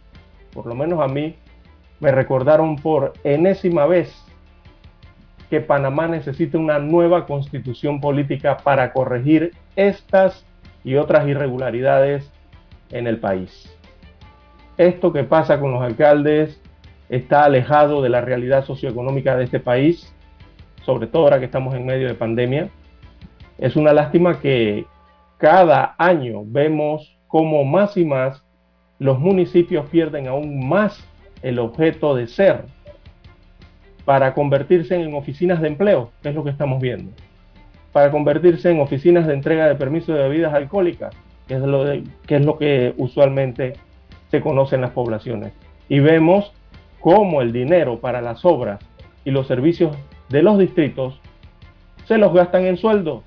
[0.54, 1.34] por lo menos a mí,
[2.00, 4.14] me recordaron por enésima vez
[5.50, 10.46] que Panamá necesita una nueva constitución política para corregir estas
[10.84, 12.30] y otras irregularidades
[12.90, 13.76] en el país.
[14.76, 16.60] Esto que pasa con los alcaldes
[17.08, 20.12] está alejado de la realidad socioeconómica de este país,
[20.84, 22.68] sobre todo ahora que estamos en medio de pandemia.
[23.58, 24.86] Es una lástima que
[25.38, 28.44] cada año vemos como más y más
[28.98, 31.04] los municipios pierden aún más
[31.42, 32.64] el objeto de ser
[34.04, 37.10] para convertirse en oficinas de empleo, que es lo que estamos viendo,
[37.92, 41.14] para convertirse en oficinas de entrega de permiso de bebidas alcohólicas,
[41.46, 41.84] que es lo,
[42.26, 43.74] que, es lo que usualmente
[44.30, 45.52] se conoce en las poblaciones.
[45.88, 46.52] Y vemos
[47.00, 48.80] cómo el dinero para las obras
[49.24, 49.96] y los servicios
[50.28, 51.20] de los distritos
[52.06, 53.22] se los gastan en sueldo.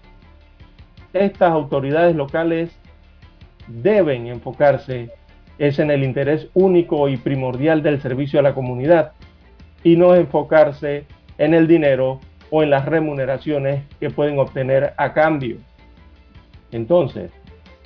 [1.13, 2.77] Estas autoridades locales
[3.67, 5.09] deben enfocarse
[5.59, 9.13] en el interés único y primordial del servicio a la comunidad
[9.83, 11.05] y no enfocarse
[11.37, 15.57] en el dinero o en las remuneraciones que pueden obtener a cambio.
[16.71, 17.31] Entonces,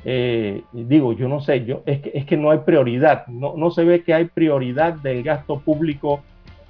[0.03, 3.71] eh, digo, yo no sé, yo, es, que, es que no hay prioridad, no, no
[3.71, 6.21] se ve que hay prioridad del gasto público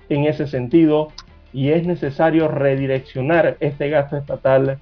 [0.09, 1.09] en ese sentido
[1.53, 4.79] y es necesario redireccionar este gasto estatal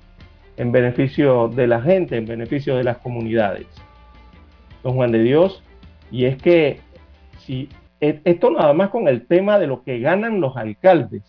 [0.59, 3.65] en beneficio de la gente, en beneficio de las comunidades.
[4.83, 5.63] Don Juan de Dios,
[6.11, 6.81] y es que
[7.39, 7.69] si
[8.01, 11.23] e, esto nada más con el tema de lo que ganan los alcaldes,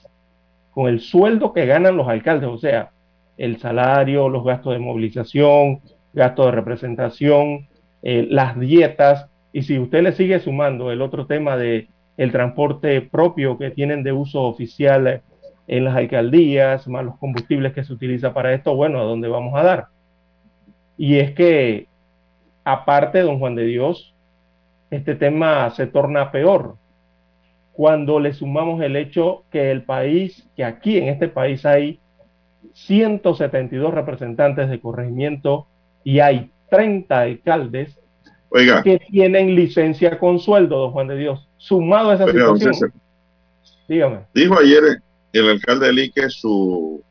[0.72, 2.90] con el sueldo que ganan los alcaldes, o sea,
[3.38, 5.80] el salario, los gastos de movilización,
[6.12, 7.68] gastos de representación,
[8.02, 13.00] eh, las dietas, y si usted le sigue sumando el otro tema de el transporte
[13.00, 15.22] propio que tienen de uso oficial
[15.70, 19.54] en las alcaldías, más los combustibles que se utiliza para esto, bueno, ¿a dónde vamos
[19.54, 19.86] a dar?
[20.96, 21.86] Y es que,
[22.64, 24.12] aparte, don Juan de Dios,
[24.90, 26.74] este tema se torna peor
[27.72, 32.00] cuando le sumamos el hecho que el país, que aquí en este país hay
[32.72, 35.68] 172 representantes de corregimiento
[36.02, 37.96] y hay 30 alcaldes
[38.82, 42.92] que tienen licencia con sueldo, don Juan de Dios, sumado a esa situación.
[43.86, 44.18] dígame.
[44.34, 45.00] Dijo ayer
[45.32, 47.02] el alcalde de Lee que su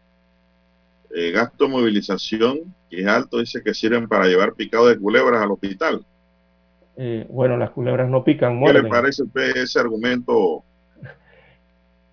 [1.15, 5.41] eh, gasto de movilización, que es alto, dice que sirven para llevar picado de culebras
[5.41, 6.05] al hospital.
[6.97, 8.83] Eh, bueno, las culebras no pican, muerden.
[8.83, 9.23] ¿Qué le parece
[9.55, 10.63] ese argumento?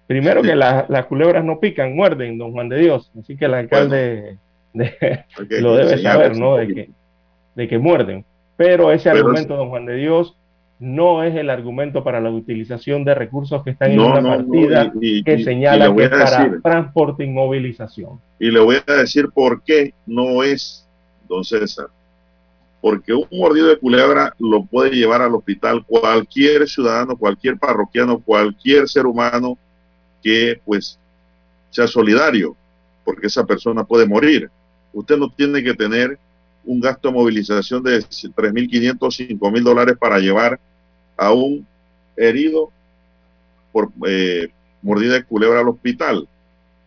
[0.06, 3.10] Primero que las culebras no pican, muerden, don Juan de Dios.
[3.18, 4.38] Así que el alcalde
[5.60, 6.56] lo debe saber, ¿no?
[6.56, 6.90] De que,
[7.56, 8.24] de que muerden.
[8.56, 10.36] Pero ese argumento, don Juan de Dios,
[10.78, 14.92] no es el argumento para la utilización de recursos que están en una partida
[15.24, 18.20] que señala que es para transporte y movilización.
[18.38, 20.86] Y le voy a decir por qué no es,
[21.28, 21.88] don César
[22.86, 28.88] porque un mordido de culebra lo puede llevar al hospital cualquier ciudadano, cualquier parroquiano, cualquier
[28.88, 29.58] ser humano
[30.22, 30.96] que pues
[31.70, 32.56] sea solidario,
[33.04, 34.48] porque esa persona puede morir.
[34.92, 36.16] Usted no tiene que tener
[36.66, 40.60] un gasto de movilización de 3.500, 5.000 dólares para llevar
[41.16, 41.66] a un
[42.16, 42.70] herido
[43.72, 44.48] por eh,
[44.82, 46.28] mordida de culebra al hospital.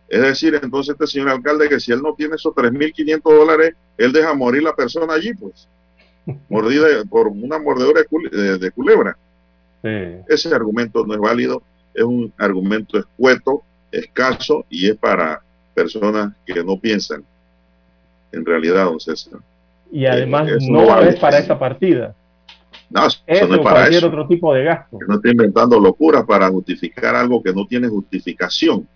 [0.08, 4.12] Es decir, entonces este señor alcalde que si él no tiene esos 3.500 dólares, él
[4.12, 5.68] deja morir la persona allí, pues
[6.48, 8.02] mordida por una mordedura
[8.58, 9.16] de, culebra.
[10.28, 11.62] Ese argumento no es válido,
[11.94, 15.42] es un argumento escueto, escaso y es para
[15.74, 17.24] personas que no piensan
[18.32, 19.40] en realidad, don César.
[19.92, 22.14] Y además eh, no, es para esa partida.
[22.88, 24.08] No, eso no es para eso.
[24.08, 24.98] otro tipo de gasto.
[25.06, 28.86] No está inventando locuras para justificar algo que no tiene justificación.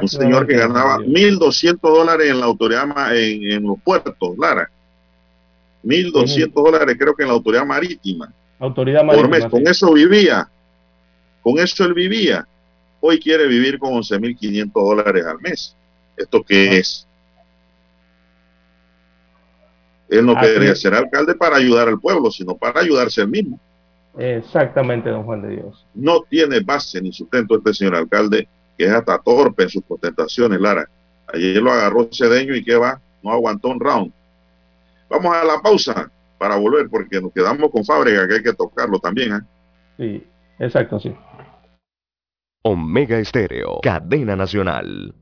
[0.00, 4.70] Un señor que ganaba 1.200 dólares en la autoridad en, en los puertos, Lara
[5.84, 8.32] 1.200 dólares creo que en la autoridad marítima.
[8.58, 9.28] Autoridad marítima.
[9.28, 9.50] Por mes.
[9.50, 10.48] Con eso vivía.
[11.42, 12.46] Con eso él vivía.
[13.00, 15.76] Hoy quiere vivir con 11.500 dólares al mes.
[16.16, 17.06] ¿Esto qué es?
[20.08, 23.60] Él no quería ser alcalde para ayudar al pueblo, sino para ayudarse él mismo.
[24.16, 25.86] Exactamente, don Juan de Dios.
[25.94, 28.48] No tiene base ni sustento este señor alcalde,
[28.78, 30.88] que es hasta torpe en sus contestaciones, Lara.
[31.32, 34.12] Ayer lo agarró Cedeño y que va, no aguantó un round.
[35.08, 38.98] Vamos a la pausa para volver, porque nos quedamos con fábrica, que hay que tocarlo
[38.98, 39.34] también.
[39.34, 39.40] ¿eh?
[39.96, 40.26] Sí,
[40.58, 41.14] exacto, sí.
[42.62, 45.14] Omega Estéreo, cadena nacional.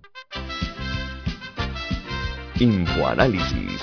[2.59, 3.83] Infoanálisis,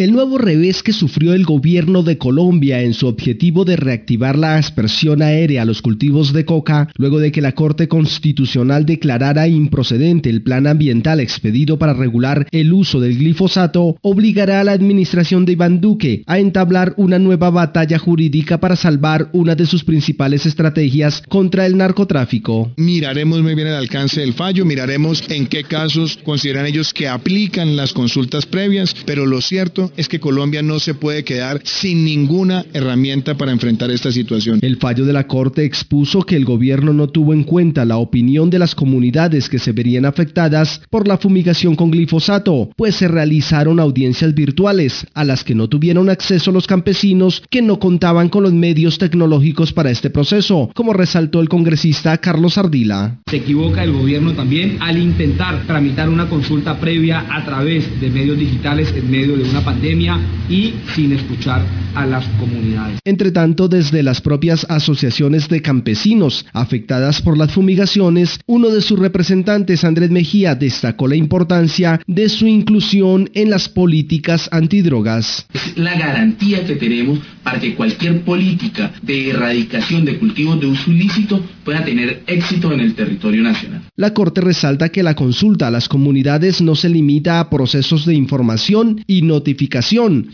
[0.00, 4.56] El nuevo revés que sufrió el gobierno de Colombia en su objetivo de reactivar la
[4.56, 10.30] aspersión aérea a los cultivos de coca, luego de que la Corte Constitucional declarara improcedente
[10.30, 15.52] el plan ambiental expedido para regular el uso del glifosato, obligará a la administración de
[15.52, 21.22] Iván Duque a entablar una nueva batalla jurídica para salvar una de sus principales estrategias
[21.28, 22.72] contra el narcotráfico.
[22.78, 27.76] Miraremos muy bien el alcance del fallo, miraremos en qué casos consideran ellos que aplican
[27.76, 32.64] las consultas previas, pero lo cierto es que Colombia no se puede quedar sin ninguna
[32.72, 34.58] herramienta para enfrentar esta situación.
[34.62, 38.50] El fallo de la Corte expuso que el gobierno no tuvo en cuenta la opinión
[38.50, 43.80] de las comunidades que se verían afectadas por la fumigación con glifosato, pues se realizaron
[43.80, 48.52] audiencias virtuales a las que no tuvieron acceso los campesinos que no contaban con los
[48.52, 53.18] medios tecnológicos para este proceso, como resaltó el congresista Carlos Ardila.
[53.26, 58.38] Se equivoca el gobierno también al intentar tramitar una consulta previa a través de medios
[58.38, 61.64] digitales en medio de una pandemia y sin escuchar
[61.94, 62.98] a las comunidades.
[63.04, 68.98] Entre tanto, desde las propias asociaciones de campesinos afectadas por las fumigaciones, uno de sus
[68.98, 75.46] representantes, Andrés Mejía, destacó la importancia de su inclusión en las políticas antidrogas.
[75.52, 80.90] Es la garantía que tenemos para que cualquier política de erradicación de cultivos de uso
[80.90, 83.82] ilícito pueda tener éxito en el territorio nacional.
[83.96, 88.14] La Corte resalta que la consulta a las comunidades no se limita a procesos de
[88.14, 89.59] información y notificación,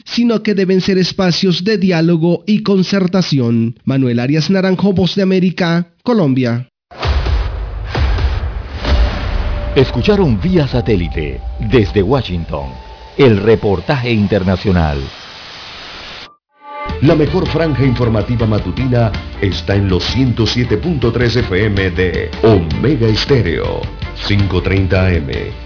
[0.05, 3.79] sino que deben ser espacios de diálogo y concertación.
[3.85, 6.69] Manuel Arias Naranjo, Voz de América, Colombia.
[9.75, 12.69] Escucharon vía satélite desde Washington
[13.19, 14.99] el reportaje internacional.
[17.03, 23.83] La mejor franja informativa matutina está en los 107.3 FM de Omega Estéreo,
[24.27, 25.66] 530 AM.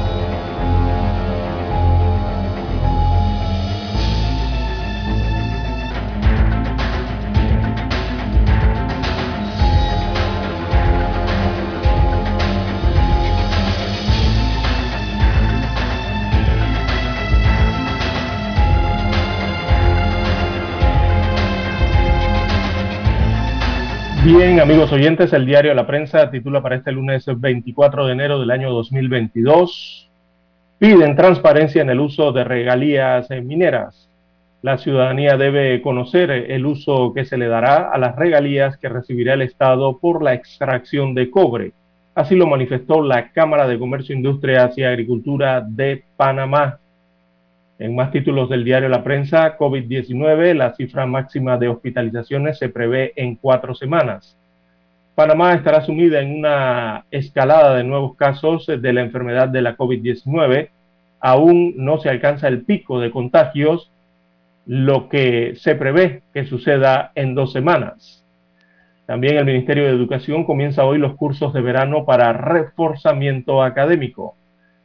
[24.33, 28.49] Bien, amigos oyentes, el diario La Prensa titula para este lunes 24 de enero del
[28.51, 30.09] año 2022.
[30.79, 34.07] Piden transparencia en el uso de regalías mineras.
[34.61, 39.33] La ciudadanía debe conocer el uso que se le dará a las regalías que recibirá
[39.33, 41.73] el Estado por la extracción de cobre.
[42.15, 46.79] Así lo manifestó la Cámara de Comercio, Industrias y Agricultura de Panamá.
[47.81, 53.11] En más títulos del diario La Prensa, COVID-19, la cifra máxima de hospitalizaciones se prevé
[53.15, 54.37] en cuatro semanas.
[55.15, 60.69] Panamá estará sumida en una escalada de nuevos casos de la enfermedad de la COVID-19.
[61.21, 63.89] Aún no se alcanza el pico de contagios,
[64.67, 68.23] lo que se prevé que suceda en dos semanas.
[69.07, 74.35] También el Ministerio de Educación comienza hoy los cursos de verano para reforzamiento académico.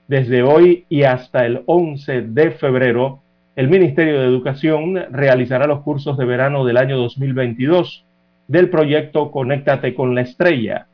[0.08, 3.20] Desde hoy y hasta el 11 de febrero,
[3.56, 8.04] el Ministerio de Educación realizará los cursos de verano del año 2022
[8.46, 10.86] del proyecto Conéctate con la Estrella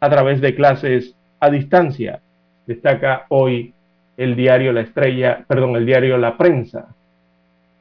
[0.00, 2.20] a través de clases a distancia.
[2.66, 3.72] Destaca hoy
[4.18, 6.88] el diario La Estrella, perdón, el diario La Prensa.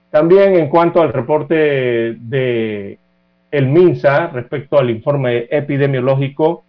[0.09, 2.97] También en cuanto al reporte de
[3.51, 6.63] el MINSA respecto al informe epidemiológico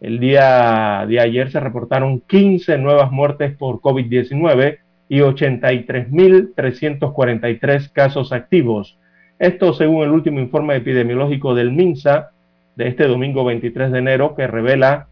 [0.00, 4.78] el día de ayer se reportaron 15 nuevas muertes por COVID-19
[5.08, 8.96] y 83.343 casos activos.
[9.38, 12.30] Esto según el último informe epidemiológico del MINSA
[12.76, 15.06] de este domingo 23 de enero que revela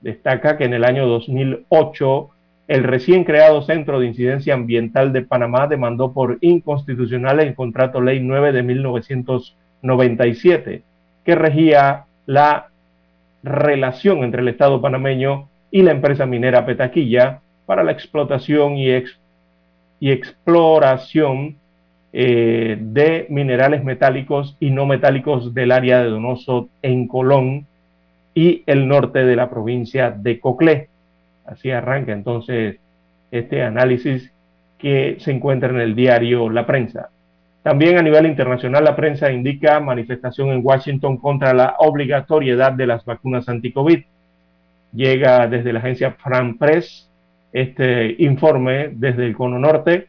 [0.00, 2.30] Destaca que en el año 2008
[2.70, 8.20] el recién creado Centro de Incidencia Ambiental de Panamá demandó por inconstitucional el contrato Ley
[8.20, 10.84] 9 de 1997,
[11.24, 12.68] que regía la
[13.42, 19.02] relación entre el Estado panameño y la empresa minera Petaquilla para la explotación y,
[20.00, 21.56] exploración
[22.12, 27.66] eh, de minerales metálicos y no metálicos del área de Donoso en Colón
[28.32, 30.89] y el norte de la provincia de Coclé.
[31.50, 32.78] Así arranca entonces
[33.30, 34.32] este análisis
[34.78, 37.10] que se encuentra en el diario La Prensa.
[37.62, 43.04] También a nivel internacional, la prensa indica manifestación en Washington contra la obligatoriedad de las
[43.04, 44.02] vacunas anti-COVID.
[44.94, 47.06] Llega desde la agencia Fran Press
[47.52, 50.06] este informe desde el Cono Norte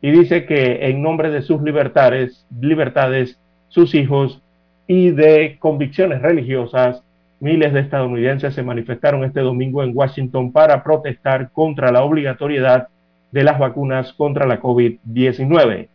[0.00, 3.38] y dice que en nombre de sus libertades, libertades,
[3.68, 4.40] sus hijos
[4.86, 7.02] y de convicciones religiosas,
[7.44, 12.88] Miles de estadounidenses se manifestaron este domingo en Washington para protestar contra la obligatoriedad
[13.32, 15.88] de las vacunas contra la COVID-19.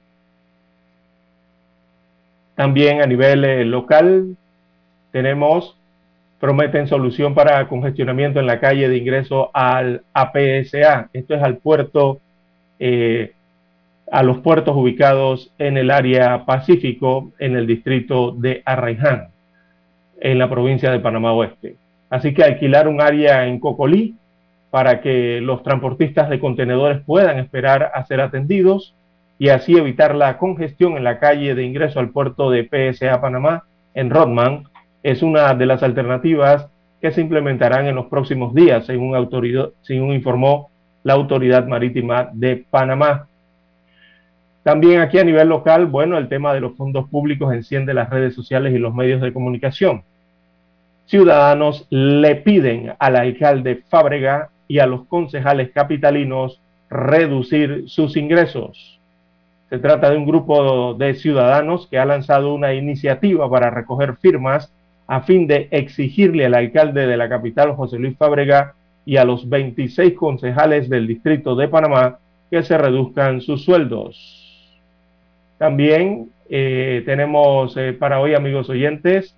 [2.53, 4.37] También a nivel eh, local
[5.11, 5.75] tenemos,
[6.39, 11.09] prometen solución para congestionamiento en la calle de ingreso al APSA.
[11.13, 12.19] Esto es al puerto,
[12.77, 13.33] eh,
[14.11, 19.29] a los puertos ubicados en el área Pacífico, en el distrito de Arraiján
[20.21, 21.75] en la provincia de Panamá Oeste.
[22.09, 24.15] Así que alquilar un área en Cocolí
[24.69, 28.93] para que los transportistas de contenedores puedan esperar a ser atendidos
[29.37, 33.63] y así evitar la congestión en la calle de ingreso al puerto de PSA Panamá
[33.93, 34.65] en Rodman
[35.01, 36.67] es una de las alternativas
[37.01, 39.15] que se implementarán en los próximos días, según,
[39.81, 40.69] según informó
[41.03, 43.27] la Autoridad Marítima de Panamá.
[44.63, 48.35] También aquí a nivel local, bueno, el tema de los fondos públicos enciende las redes
[48.35, 50.03] sociales y los medios de comunicación.
[51.09, 58.99] Ciudadanos le piden al alcalde Fábrega y a los concejales capitalinos reducir sus ingresos.
[59.71, 64.71] Se trata de un grupo de ciudadanos que ha lanzado una iniciativa para recoger firmas
[65.07, 69.49] a fin de exigirle al alcalde de la capital, José Luis Fábrega, y a los
[69.49, 72.19] 26 concejales del distrito de Panamá
[72.51, 74.79] que se reduzcan sus sueldos.
[75.57, 79.35] También eh, tenemos eh, para hoy, amigos oyentes,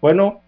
[0.00, 0.40] bueno,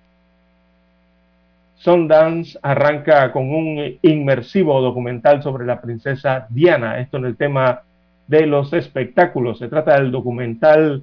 [1.82, 7.82] Sundance arranca con un inmersivo documental sobre la princesa Diana, esto en el tema
[8.28, 9.58] de los espectáculos.
[9.58, 11.02] Se trata del documental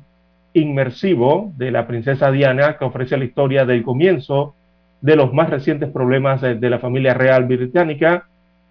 [0.54, 4.56] inmersivo de la princesa Diana que ofrece la historia del comienzo
[5.02, 8.28] de los más recientes problemas de, la familia real británica.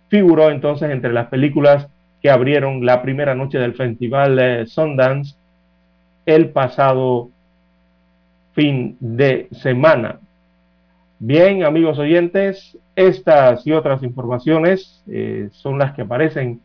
[0.09, 1.89] Figuró entonces entre las películas
[2.23, 5.37] que abrieron la primera noche del festival Sundance
[6.25, 7.29] el pasado
[8.55, 10.21] fin de semana.
[11.21, 16.61] Bien, amigos oyentes, estas y otras informaciones eh, son las que aparecen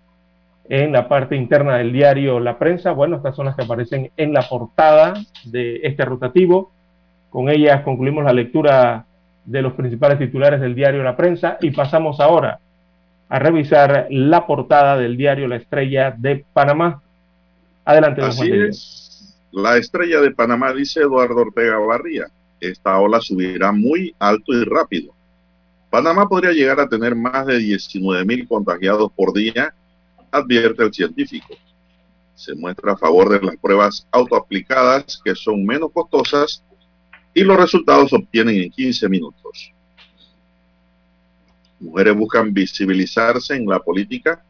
[0.69, 2.91] en la parte interna del diario La Prensa.
[2.91, 5.13] Bueno, estas son las que aparecen en la portada
[5.45, 6.71] de este rotativo.
[7.31, 9.05] Con ellas concluimos la lectura
[9.43, 12.59] de los principales titulares del diario La Prensa y pasamos ahora
[13.29, 17.01] a revisar la portada del diario La Estrella de Panamá.
[17.85, 19.39] Adelante, don Así es.
[19.51, 22.27] La Estrella de Panamá dice Eduardo Ortega Barría.
[22.63, 25.13] Esta ola subirá muy alto y rápido.
[25.89, 29.75] Panamá podría llegar a tener más de 19 mil contagiados por día,
[30.31, 31.55] advierte el científico.
[32.35, 36.63] Se muestra a favor de las pruebas autoaplicadas que son menos costosas
[37.33, 39.73] y los resultados se obtienen en 15 minutos.
[41.81, 44.41] Mujeres buscan visibilizarse en la política.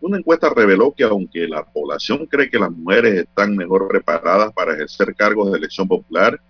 [0.00, 4.74] Una encuesta reveló que aunque la población cree que las mujeres están mejor preparadas para
[4.74, 6.40] ejercer cargos de elección popular,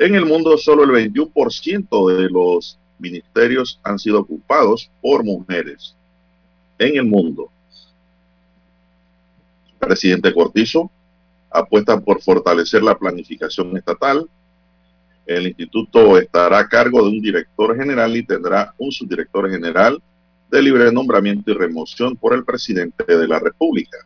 [0.00, 5.94] en el mundo solo el 21% de los ministerios han sido ocupados por mujeres.
[6.78, 7.50] En el mundo.
[9.78, 10.90] presidente Cortizo
[11.50, 14.26] apuesta por fortalecer la planificación estatal,
[15.26, 20.02] el instituto estará a cargo de un director general y tendrá un subdirector general
[20.50, 23.98] de libre nombramiento y remoción por el presidente de la República.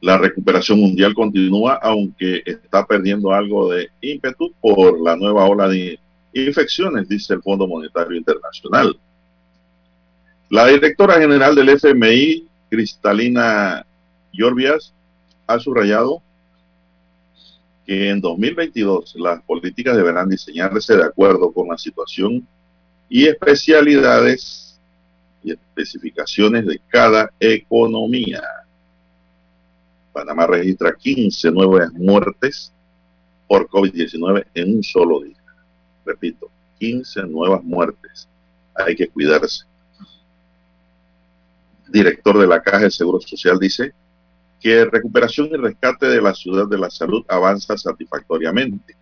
[0.00, 5.98] La recuperación mundial continúa, aunque está perdiendo algo de ímpetu por la nueva ola de
[6.32, 8.98] infecciones, dice el Fondo Monetario Internacional.
[10.50, 13.84] La directora general del FMI, Cristalina
[14.32, 14.92] Yorbias,
[15.46, 16.22] ha subrayado
[17.86, 22.46] que en 2022 las políticas deberán diseñarse de acuerdo con la situación
[23.08, 24.78] y especialidades
[25.42, 28.42] y especificaciones de cada economía.
[30.16, 32.72] Panamá registra 15 nuevas muertes
[33.46, 35.36] por COVID-19 en un solo día.
[36.06, 36.48] Repito,
[36.78, 38.26] 15 nuevas muertes.
[38.74, 39.66] Hay que cuidarse.
[41.88, 43.92] director de la Caja de Seguro Social dice,
[44.58, 48.96] que recuperación y rescate de la ciudad de la salud avanza satisfactoriamente.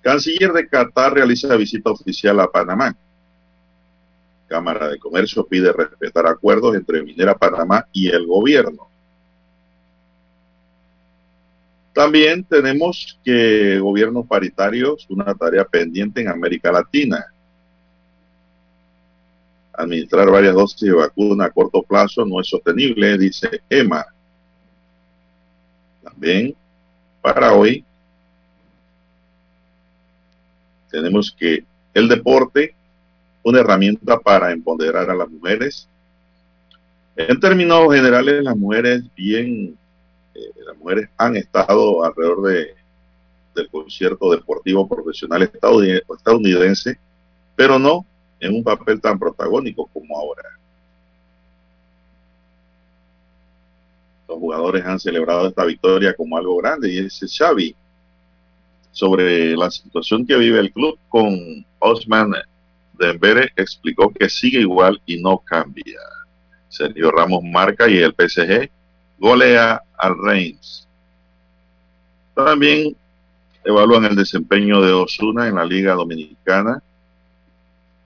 [0.00, 2.96] Canciller de Qatar realiza visita oficial a Panamá.
[4.48, 8.89] Cámara de Comercio pide respetar acuerdos entre Minera Panamá y el gobierno.
[11.92, 17.26] También tenemos que gobiernos paritarios, una tarea pendiente en América Latina
[19.80, 24.04] administrar varias dosis de vacuna a corto plazo no es sostenible, dice EMA.
[26.02, 26.54] También
[27.20, 27.84] para hoy
[30.90, 31.64] tenemos que
[31.94, 32.74] el deporte,
[33.42, 35.88] una herramienta para empoderar a las mujeres.
[37.16, 39.76] En términos generales, las mujeres bien,
[40.40, 42.74] eh, las mujeres han estado alrededor de,
[43.54, 46.98] del concierto deportivo profesional estadounidense,
[47.56, 48.06] pero no
[48.38, 50.48] en un papel tan protagónico como ahora.
[54.28, 57.74] Los jugadores han celebrado esta victoria como algo grande y ese Xavi
[58.92, 62.34] sobre la situación que vive el club con Osman
[63.00, 65.98] Dembele explicó que sigue igual y no cambia.
[66.68, 68.70] Sergio Ramos marca y el PSG
[69.18, 70.86] golea al Reims.
[72.34, 72.96] También
[73.64, 76.82] evalúan el desempeño de Osuna en la Liga Dominicana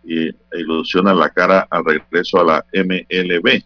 [0.05, 3.63] y ilusiona la cara al regreso a la MLB.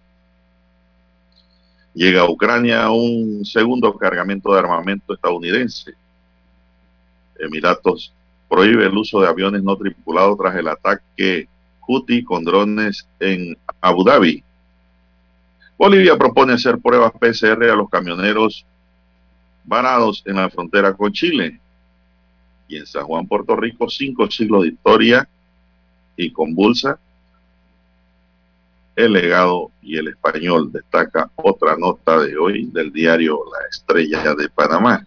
[1.94, 5.94] Llega a Ucrania un segundo cargamento de armamento estadounidense.
[7.38, 8.12] Emiratos
[8.48, 11.48] prohíbe el uso de aviones no tripulados tras el ataque
[11.80, 14.44] Houthi con drones en Abu Dhabi.
[15.78, 18.66] Bolivia propone hacer pruebas PCR a los camioneros
[19.64, 21.60] varados en la frontera con Chile.
[22.66, 25.28] Y en San Juan, Puerto Rico, cinco siglos de historia
[26.16, 26.98] y convulsa.
[28.96, 34.48] El legado y el español destaca otra nota de hoy del diario La Estrella de
[34.48, 35.06] Panamá.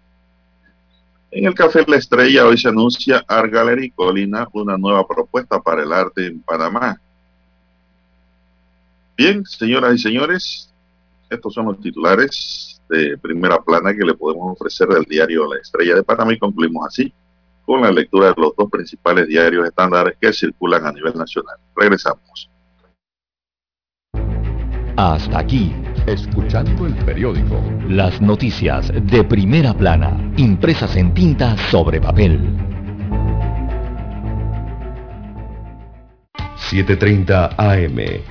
[1.31, 5.83] En el Café La Estrella hoy se anuncia Art Gallery Colina una nueva propuesta para
[5.83, 6.97] el arte en Panamá.
[9.23, 10.73] Bien, señoras y señores,
[11.29, 15.93] estos son los titulares de primera plana que le podemos ofrecer del diario La Estrella
[15.93, 17.13] de Panamá y concluimos así
[17.63, 21.55] con la lectura de los dos principales diarios estándares que circulan a nivel nacional.
[21.75, 22.49] Regresamos.
[24.97, 25.71] Hasta aquí,
[26.07, 27.61] escuchando el periódico.
[27.89, 32.39] Las noticias de primera plana, impresas en tinta sobre papel.
[36.71, 38.30] 7.30 AM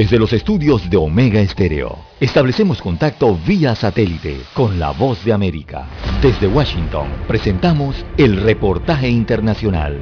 [0.00, 5.90] Desde los estudios de Omega Estéreo, establecemos contacto vía satélite con la voz de América.
[6.22, 9.98] Desde Washington, presentamos el reportaje internacional.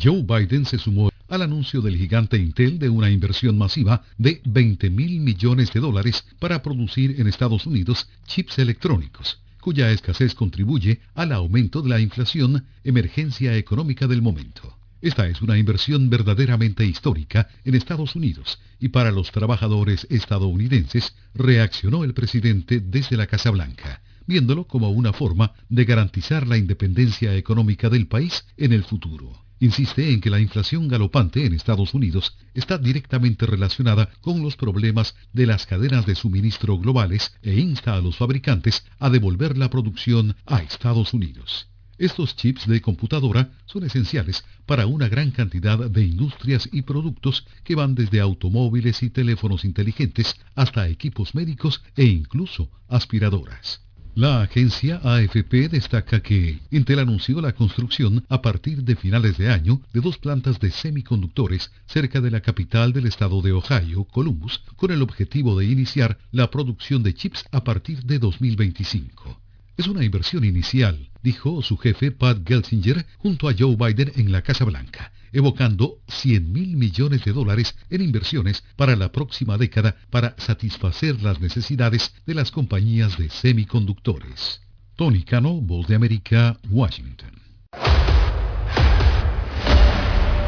[0.00, 4.90] Joe Biden se sumó al anuncio del gigante Intel de una inversión masiva de 20
[4.90, 11.32] mil millones de dólares para producir en Estados Unidos chips electrónicos cuya escasez contribuye al
[11.32, 14.76] aumento de la inflación, emergencia económica del momento.
[15.00, 22.04] Esta es una inversión verdaderamente histórica en Estados Unidos y para los trabajadores estadounidenses, reaccionó
[22.04, 27.88] el presidente desde la Casa Blanca, viéndolo como una forma de garantizar la independencia económica
[27.88, 32.78] del país en el futuro insiste en que la inflación galopante en Estados Unidos está
[32.78, 38.16] directamente relacionada con los problemas de las cadenas de suministro globales e insta a los
[38.16, 41.68] fabricantes a devolver la producción a Estados Unidos.
[41.96, 47.76] Estos chips de computadora son esenciales para una gran cantidad de industrias y productos que
[47.76, 53.80] van desde automóviles y teléfonos inteligentes hasta equipos médicos e incluso aspiradoras.
[54.16, 59.80] La agencia AFP destaca que Intel anunció la construcción a partir de finales de año
[59.92, 64.92] de dos plantas de semiconductores cerca de la capital del estado de Ohio, Columbus, con
[64.92, 69.43] el objetivo de iniciar la producción de chips a partir de 2025.
[69.76, 74.42] Es una inversión inicial, dijo su jefe Pat Gelsinger junto a Joe Biden en la
[74.42, 80.34] Casa Blanca evocando 100 mil millones de dólares en inversiones para la próxima década para
[80.38, 84.62] satisfacer las necesidades de las compañías de semiconductores.
[84.94, 87.32] Tony Cano, Voz de América, Washington.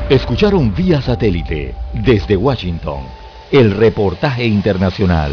[0.08, 3.00] Escucharon vía satélite desde Washington
[3.50, 5.32] el reportaje internacional.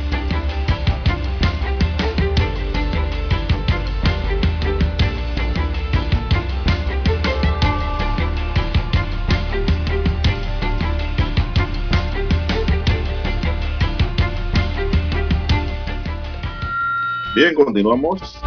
[17.33, 18.37] Bien, continuamos.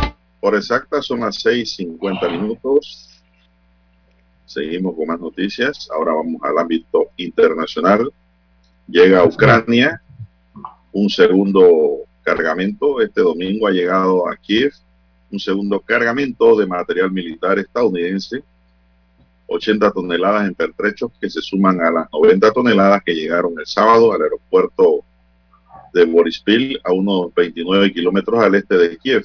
[0.40, 3.08] Por exacta son las 6.50 minutos.
[4.44, 5.88] Seguimos con más noticias.
[5.90, 8.12] Ahora vamos al ámbito internacional.
[8.86, 10.02] Llega a Ucrania
[10.92, 13.00] un segundo cargamento.
[13.00, 14.74] Este domingo ha llegado a Kiev
[15.32, 18.44] un segundo cargamento de material militar estadounidense.
[19.46, 24.12] 80 toneladas en pertrechos que se suman a las 90 toneladas que llegaron el sábado
[24.12, 25.04] al aeropuerto
[25.94, 29.22] de Borispil, a unos 29 kilómetros al este de Kiev.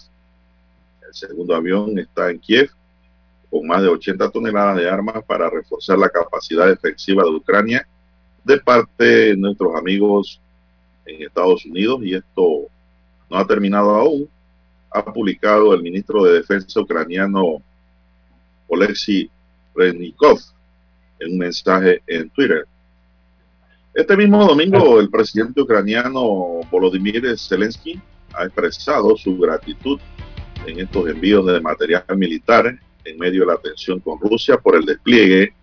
[1.06, 2.70] El segundo avión está en Kiev
[3.50, 7.88] con más de 80 toneladas de armas para reforzar la capacidad defensiva de Ucrania
[8.44, 10.40] de parte de nuestros amigos
[11.06, 12.68] en Estados Unidos y esto
[13.30, 14.30] no ha terminado aún.
[14.92, 17.64] Ha publicado el ministro de Defensa ucraniano
[18.68, 19.30] Oleksiy
[19.76, 20.40] Reznikov
[21.20, 22.68] en un mensaje en Twitter.
[23.94, 28.00] Este mismo domingo, el presidente ucraniano Volodymyr Zelensky
[28.34, 30.00] ha expresado su gratitud
[30.66, 34.86] en estos envíos de material militar en medio de la tensión con Rusia por el
[34.86, 35.54] despliegue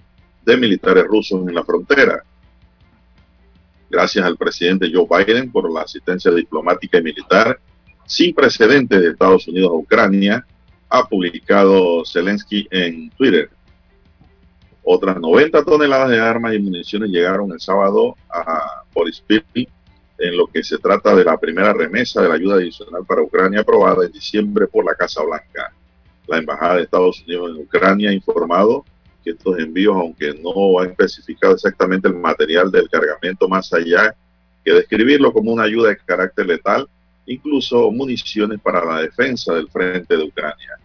[0.45, 2.25] de militares rusos en la frontera.
[3.89, 7.61] Gracias al presidente Joe Biden por la asistencia diplomática y militar
[8.07, 10.47] sin precedentes de Estados Unidos a Ucrania,
[10.89, 13.51] ha publicado Zelensky en Twitter.
[14.89, 19.69] Otras 90 toneladas de armas y municiones llegaron el sábado a Boryspil
[20.17, 23.63] en lo que se trata de la primera remesa de la ayuda adicional para Ucrania
[23.63, 25.73] aprobada en diciembre por la Casa Blanca.
[26.29, 28.85] La Embajada de Estados Unidos en Ucrania ha informado
[29.25, 34.15] que estos envíos, aunque no ha especificado exactamente el material del cargamento más allá
[34.65, 36.89] que describirlo como una ayuda de carácter letal,
[37.27, 40.79] incluso municiones para la defensa del frente de Ucrania.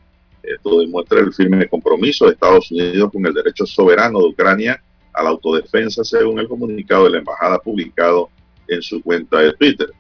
[0.43, 4.81] Esto demuestra el firme compromiso de Estados Unidos con el derecho soberano de Ucrania
[5.13, 8.29] a la autodefensa, según el comunicado de la embajada publicado
[8.67, 9.91] en su cuenta de Twitter.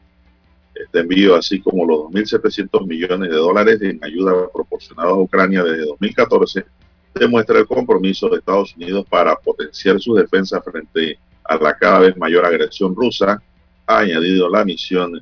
[0.73, 5.85] Este envío, así como los 2.700 millones de dólares en ayuda proporcionada a Ucrania desde
[5.85, 6.65] 2014,
[7.13, 12.17] demuestra el compromiso de Estados Unidos para potenciar su defensa frente a la cada vez
[12.17, 13.41] mayor agresión rusa,
[13.85, 15.21] ha añadido la misión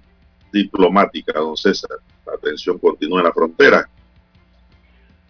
[0.52, 1.98] diplomática, don César.
[2.26, 3.90] La tensión continúa en la frontera.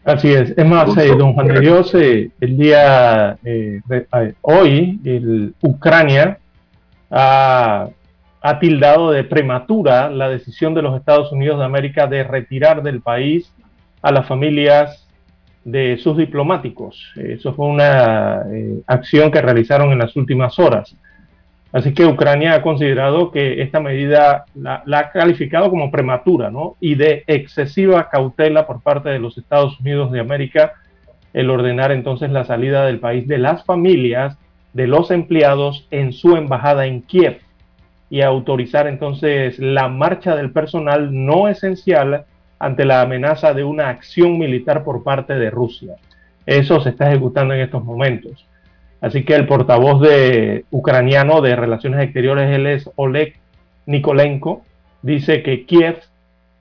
[0.04, 0.58] Así es.
[0.58, 3.82] Es más, eh, don Juan de Dios, eh, el día eh,
[4.42, 6.40] hoy, el, Ucrania
[7.12, 7.90] ha,
[8.42, 13.02] ha, tildado de prematura la decisión de los Estados Unidos de América de retirar del
[13.02, 13.54] país
[14.02, 15.08] a las familias
[15.66, 17.12] de sus diplomáticos.
[17.16, 18.46] Eso fue una
[18.88, 20.96] acción que realizaron en las últimas horas.
[21.72, 26.76] Así que Ucrania ha considerado que esta medida la, ha calificado como prematura ¿no?
[26.80, 30.74] y de excesiva cautela por parte de los Estados Unidos de América
[31.32, 34.36] el ordenar entonces la salida del país de las familias
[34.74, 37.40] de los empleados en su embajada en Kiev
[38.10, 42.26] y autorizar entonces la marcha del personal no esencial
[42.58, 45.96] ante la amenaza de una acción militar por parte de Rusia.
[46.48, 48.49] Eso se está ejecutando en estos momentos.
[49.02, 50.02] Así que el portavoz
[50.72, 53.36] ucraniano de Relaciones Exteriores, él es Oleg
[53.86, 54.64] Nikolenko,
[55.02, 56.00] dice que Kiev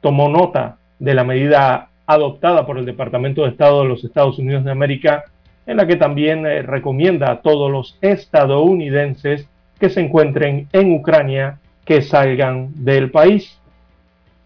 [0.00, 4.64] tomó nota de la medida adoptada por el Departamento de Estado de los Estados Unidos
[4.64, 5.24] de América,
[5.66, 9.46] en la que también eh, recomienda a todos los estadounidenses
[9.78, 13.58] que se encuentren en Ucrania que salgan del país,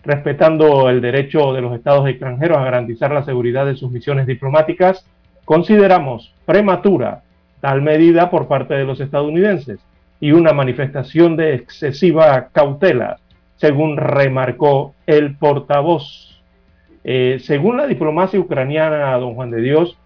[0.03, 5.07] respetando el derecho de los estados extranjeros a garantizar la seguridad de sus misiones diplomáticas,
[5.45, 7.23] consideramos prematura
[7.63, 9.79] tal medida por parte de los estadounidenses
[10.19, 13.19] y una manifestación de excesiva cautela,
[13.55, 16.43] según remarcó el portavoz.
[17.05, 19.97] Eh, según la diplomacia ucraniana, don Juan de Dios,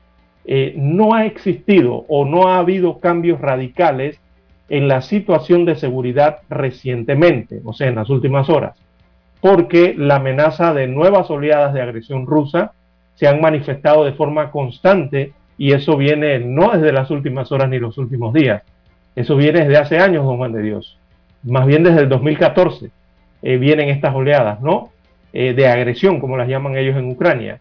[0.45, 4.21] eh, no ha existido o no ha habido cambios radicales
[4.69, 8.77] en la situación de seguridad recientemente, o sea, en las últimas horas,
[9.41, 12.73] porque la amenaza de nuevas oleadas de agresión rusa
[13.15, 17.79] se han manifestado de forma constante y eso viene no desde las últimas horas ni
[17.79, 18.63] los últimos días.
[19.15, 20.99] Eso viene desde hace años, don Juan de Dios.
[21.43, 22.91] Más bien desde el 2014
[23.43, 24.91] eh, vienen estas oleadas, ¿no?
[25.33, 27.61] Eh, de agresión, como las llaman ellos en Ucrania.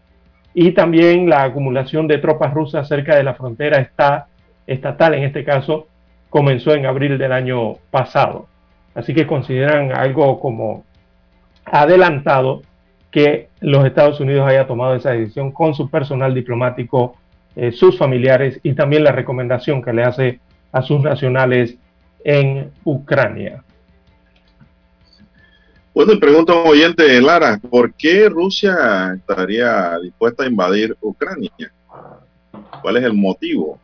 [0.54, 4.28] Y también la acumulación de tropas rusas cerca de la frontera está,
[4.66, 5.86] estatal, en este caso,
[6.30, 8.46] comenzó en abril del año pasado.
[8.94, 10.84] Así que consideran algo como
[11.64, 12.62] adelantado
[13.10, 17.16] que los Estados Unidos haya tomado esa decisión con su personal diplomático
[17.56, 20.40] eh, sus familiares y también la recomendación que le hace
[20.72, 21.74] a sus nacionales
[22.22, 23.64] en Ucrania.
[25.94, 31.50] Bueno, y pregunta un oyente, Lara, ¿por qué Rusia estaría dispuesta a invadir Ucrania?
[32.82, 33.80] ¿Cuál es el motivo?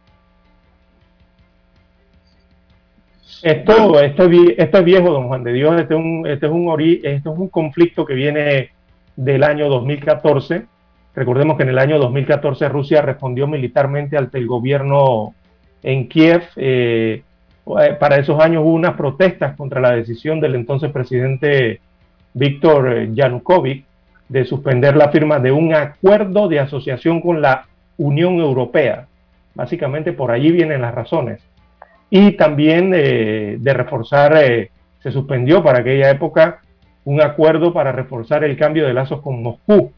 [3.43, 5.81] Esto, esto, esto es viejo, don Juan de Dios.
[5.81, 8.71] Este es, un, este es un, este es un conflicto que viene
[9.17, 10.67] del año 2014
[11.15, 15.35] Recordemos que en el año 2014 Rusia respondió militarmente ante el gobierno
[15.83, 16.43] en Kiev.
[16.57, 17.23] Eh,
[17.81, 21.81] eh, para esos años hubo unas protestas contra la decisión del entonces presidente
[22.33, 23.85] Víctor Yanukovych
[24.29, 27.67] de suspender la firma de un acuerdo de asociación con la
[27.99, 29.07] Unión Europea.
[29.55, 31.43] Básicamente por allí vienen las razones.
[32.09, 36.61] Y también eh, de reforzar, se suspendió para aquella época
[37.05, 39.93] un acuerdo para reforzar el cambio de lazos con Moscú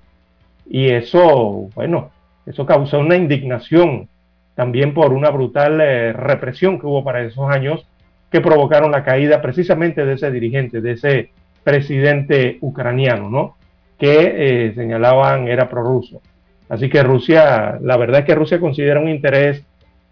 [0.66, 2.10] y eso, bueno,
[2.46, 4.08] eso causó una indignación
[4.54, 7.86] también por una brutal eh, represión que hubo para esos años
[8.30, 11.30] que provocaron la caída precisamente de ese dirigente, de ese
[11.62, 13.56] presidente ucraniano, ¿no?
[13.98, 16.20] Que eh, señalaban era prorruso.
[16.68, 19.64] Así que Rusia, la verdad es que Rusia considera un interés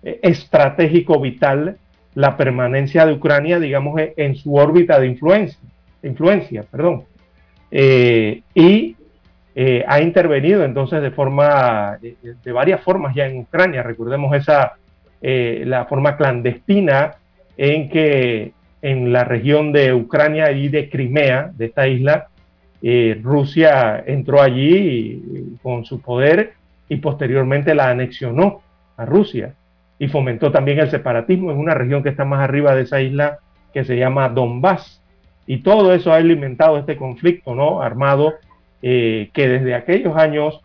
[0.03, 1.77] eh, estratégico vital
[2.15, 5.59] la permanencia de Ucrania, digamos, en su órbita de influencia,
[6.03, 7.05] influencia, perdón.
[7.71, 8.97] y
[9.87, 13.83] ha intervenido entonces de forma, de, varias formas ya en Ucrania.
[13.83, 14.75] Recordemos esa,
[15.21, 17.17] la forma clandestina
[17.57, 22.29] en que en la región de Ucrania y de Crimea, de esta isla,
[23.23, 26.55] Rusia entró allí con su poder
[26.89, 28.63] y posteriormente la anexionó
[28.97, 29.55] a Rusia
[29.99, 33.39] y fomentó también el separatismo en una región que está más arriba de esa isla
[33.73, 35.01] que se llama Donbass.
[35.47, 37.81] Y todo eso ha alimentado este conflicto ¿no?
[37.81, 38.35] armado
[38.83, 40.61] eh, que desde aquellos años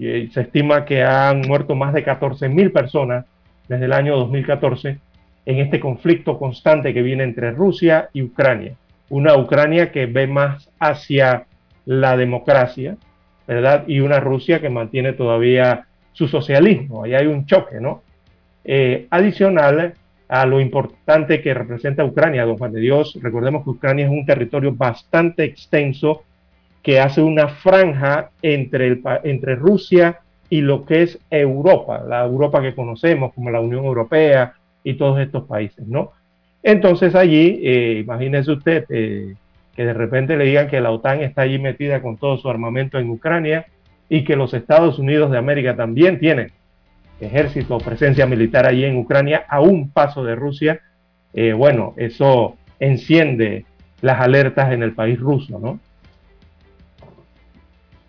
[0.00, 3.24] eh, se estima que han muerto más de 14.000 personas
[3.68, 4.98] desde el año 2014
[5.46, 8.74] en este conflicto constante que viene entre Rusia y Ucrania.
[9.08, 11.46] Una Ucrania que ve más hacia
[11.84, 12.96] la democracia,
[13.46, 13.84] ¿verdad?
[13.86, 17.04] Y una Rusia que mantiene todavía su socialismo.
[17.04, 18.02] Ahí hay un choque, ¿no?
[18.64, 19.94] Eh, adicional
[20.28, 24.26] a lo importante que representa Ucrania, don Juan de Dios, recordemos que Ucrania es un
[24.26, 26.24] territorio bastante extenso
[26.86, 32.62] que hace una franja entre, el, entre Rusia y lo que es Europa, la Europa
[32.62, 34.54] que conocemos como la Unión Europea
[34.84, 36.12] y todos estos países, ¿no?
[36.62, 39.34] Entonces allí, eh, imagínese usted eh,
[39.74, 43.00] que de repente le digan que la OTAN está allí metida con todo su armamento
[43.00, 43.66] en Ucrania
[44.08, 46.52] y que los Estados Unidos de América también tienen
[47.20, 50.78] ejército o presencia militar allí en Ucrania a un paso de Rusia,
[51.34, 53.64] eh, bueno, eso enciende
[54.02, 55.80] las alertas en el país ruso, ¿no?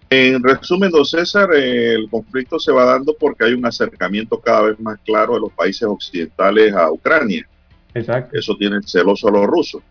[0.10, 4.80] En resumen, don César, el conflicto se va dando porque hay un acercamiento cada vez
[4.80, 7.46] más claro de los países occidentales a Ucrania.
[7.94, 8.38] Exacto.
[8.38, 9.82] Eso tiene celoso a los rusos.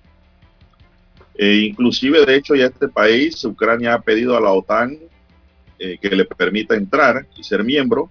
[1.35, 4.99] E inclusive, de hecho, ya este país, Ucrania, ha pedido a la OTAN
[5.79, 8.11] eh, que le permita entrar y ser miembro,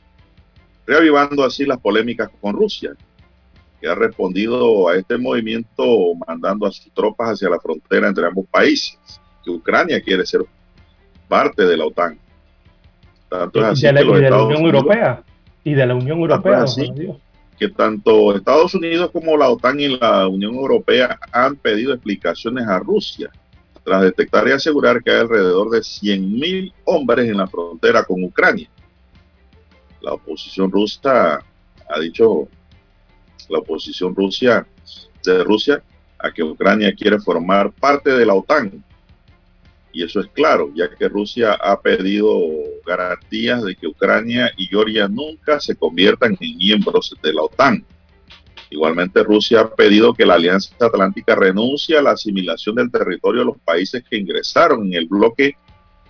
[0.85, 2.93] reavivando así las polémicas con Rusia,
[3.81, 8.45] que ha respondido a este movimiento mandando a sus tropas hacia la frontera entre ambos
[8.45, 8.99] países,
[9.43, 10.45] que Ucrania quiere ser
[11.27, 12.17] parte de la OTAN.
[13.29, 15.23] Tanto es así de la, que de la Unión Europea.
[15.63, 16.63] Y de la Unión Europea.
[16.63, 16.91] Así,
[17.57, 22.79] que tanto Estados Unidos como la OTAN y la Unión Europea han pedido explicaciones a
[22.79, 23.29] Rusia
[23.83, 28.67] tras detectar y asegurar que hay alrededor de 100.000 hombres en la frontera con Ucrania
[30.05, 31.43] la oposición rusa
[31.89, 32.47] ha dicho,
[33.49, 34.65] la oposición Rusia,
[35.23, 35.83] de Rusia,
[36.19, 38.83] a que Ucrania quiere formar parte de la OTAN.
[39.95, 42.37] Y eso es claro, ya que Rusia ha pedido
[42.85, 47.85] garantías de que Ucrania y Georgia nunca se conviertan en miembros de la OTAN.
[48.69, 53.45] Igualmente Rusia ha pedido que la Alianza Atlántica renuncie a la asimilación del territorio de
[53.45, 55.55] los países que ingresaron en el bloque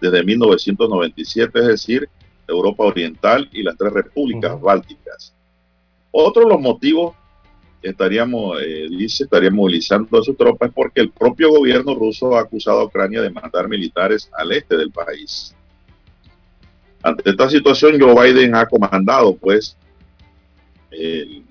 [0.01, 2.09] desde 1997, es decir,
[2.47, 5.35] Europa Oriental y las tres repúblicas bálticas.
[6.09, 7.15] Otro de los motivos
[7.89, 12.79] estaríamos, eh, dice, estaría movilizando a sus tropas porque el propio gobierno ruso ha acusado
[12.79, 15.55] a Ucrania de mandar militares al este del país.
[17.03, 19.77] Ante esta situación, Joe Biden ha comandado, pues,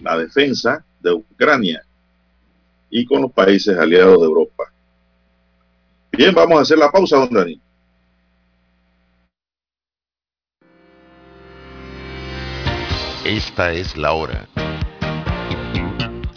[0.00, 1.84] la defensa de Ucrania
[2.90, 4.72] y con los países aliados de Europa.
[6.12, 7.60] Bien, vamos a hacer la pausa, don Dani.
[13.24, 14.46] Esta es la hora.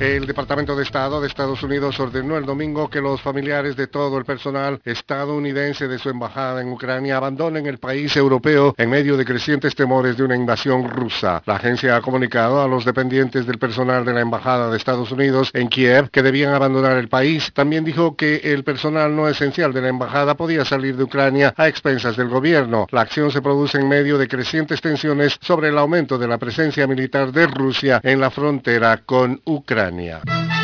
[0.00, 4.18] El Departamento de Estado de Estados Unidos ordenó el domingo que los familiares de todo
[4.18, 9.24] el personal estadounidense de su embajada en Ucrania abandonen el país europeo en medio de
[9.24, 11.42] crecientes temores de una invasión rusa.
[11.46, 15.50] La agencia ha comunicado a los dependientes del personal de la embajada de Estados Unidos
[15.54, 17.52] en Kiev que debían abandonar el país.
[17.52, 21.68] También dijo que el personal no esencial de la embajada podía salir de Ucrania a
[21.68, 22.86] expensas del gobierno.
[22.90, 26.86] La acción se produce en medio de crecientes tensiones sobre el aumento de la presencia
[26.86, 29.81] militar de Rusia en la frontera con Ucrania.
[29.82, 30.61] Ucrania.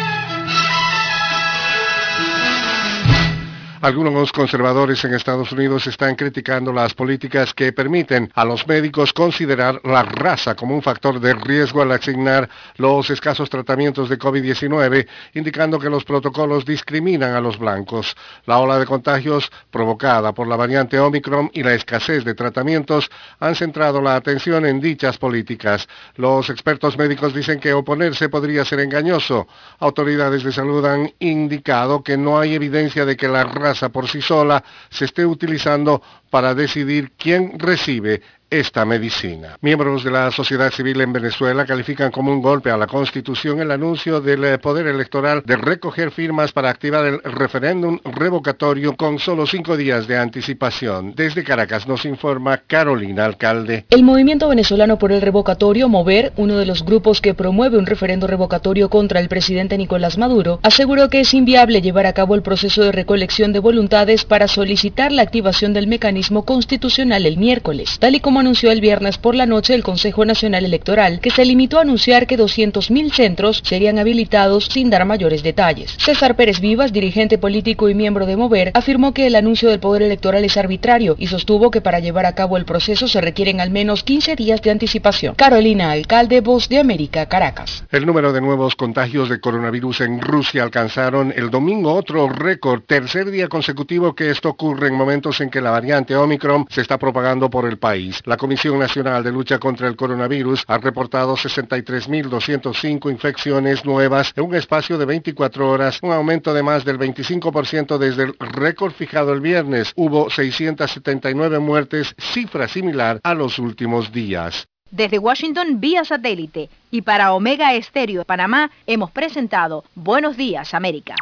[3.80, 9.80] Algunos conservadores en Estados Unidos están criticando las políticas que permiten a los médicos considerar
[9.84, 15.78] la raza como un factor de riesgo al asignar los escasos tratamientos de COVID-19, indicando
[15.78, 18.16] que los protocolos discriminan a los blancos.
[18.46, 23.54] La ola de contagios provocada por la variante Omicron y la escasez de tratamientos han
[23.54, 25.86] centrado la atención en dichas políticas.
[26.16, 29.46] Los expertos médicos dicen que oponerse podría ser engañoso.
[29.78, 34.20] Autoridades de salud han indicado que no hay evidencia de que la raza por sí
[34.20, 39.58] sola se esté utilizando para decidir quién recibe esta medicina.
[39.60, 43.70] Miembros de la sociedad civil en Venezuela califican como un golpe a la Constitución el
[43.70, 49.46] anuncio del eh, Poder Electoral de recoger firmas para activar el referéndum revocatorio con solo
[49.46, 51.14] cinco días de anticipación.
[51.14, 53.84] Desde Caracas nos informa Carolina Alcalde.
[53.90, 58.26] El movimiento venezolano por el revocatorio, Mover, uno de los grupos que promueve un referendo
[58.26, 62.82] revocatorio contra el presidente Nicolás Maduro, aseguró que es inviable llevar a cabo el proceso
[62.82, 68.20] de recolección de voluntades para solicitar la activación del mecanismo constitucional el miércoles, tal y
[68.20, 71.82] como anunció el viernes por la noche el Consejo Nacional Electoral, que se limitó a
[71.82, 75.96] anunciar que 200.000 centros serían habilitados sin dar mayores detalles.
[75.98, 80.02] César Pérez Vivas, dirigente político y miembro de Mover, afirmó que el anuncio del Poder
[80.02, 83.70] Electoral es arbitrario y sostuvo que para llevar a cabo el proceso se requieren al
[83.70, 85.34] menos 15 días de anticipación.
[85.34, 87.84] Carolina Alcalde, Voz de América, Caracas.
[87.90, 93.30] El número de nuevos contagios de coronavirus en Rusia alcanzaron el domingo otro récord, tercer
[93.30, 97.50] día consecutivo que esto ocurre en momentos en que la variante Omicron se está propagando
[97.50, 98.20] por el país.
[98.28, 104.54] La Comisión Nacional de Lucha contra el Coronavirus ha reportado 63.205 infecciones nuevas en un
[104.54, 109.40] espacio de 24 horas, un aumento de más del 25% desde el récord fijado el
[109.40, 109.94] viernes.
[109.96, 114.68] Hubo 679 muertes, cifra similar a los últimos días.
[114.90, 121.14] Desde Washington vía satélite y para Omega Estéreo de Panamá hemos presentado Buenos Días América.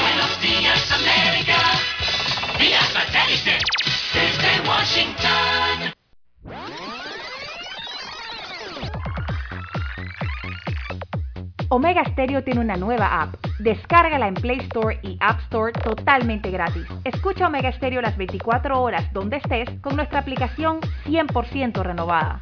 [0.00, 1.58] Buenos días, América.
[2.60, 3.58] Vía satélite.
[4.14, 5.43] Desde Washington.
[11.70, 13.34] Omega Stereo tiene una nueva app.
[13.58, 16.86] Descárgala en Play Store y App Store totalmente gratis.
[17.04, 22.40] Escucha Omega Stereo las 24 horas donde estés con nuestra aplicación 100% renovada.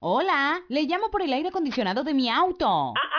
[0.00, 2.94] Hola, le llamo por el aire acondicionado de mi auto.
[2.96, 3.18] Ah, ah,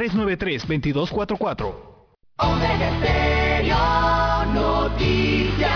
[0.01, 1.75] 393-2244.
[2.37, 5.69] Omega Stereo Noticias.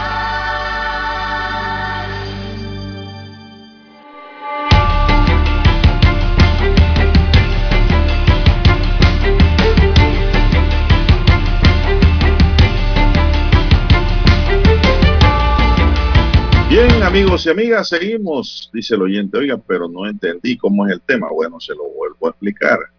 [16.67, 21.01] Bien, amigos y amigas, seguimos, dice el oyente, oiga, pero no entendí cómo es el
[21.01, 21.29] tema.
[21.31, 22.94] Bueno, se lo vuelvo a explicar.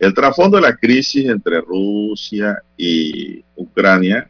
[0.00, 4.26] El trasfondo de la crisis entre Rusia y Ucrania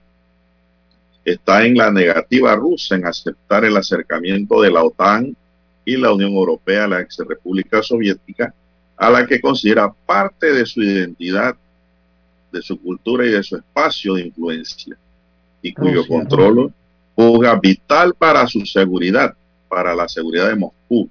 [1.25, 5.37] está en la negativa rusa en aceptar el acercamiento de la OTAN
[5.85, 8.53] y la Unión Europea a la ex República Soviética,
[8.97, 11.55] a la que considera parte de su identidad,
[12.51, 14.97] de su cultura y de su espacio de influencia,
[15.63, 16.19] y cuyo Rusia, ¿no?
[16.19, 16.75] control
[17.15, 19.37] juega vital para su seguridad,
[19.69, 21.09] para la seguridad de Moscú.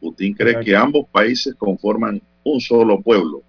[0.00, 3.42] Putin cree que ambos países conforman un solo pueblo.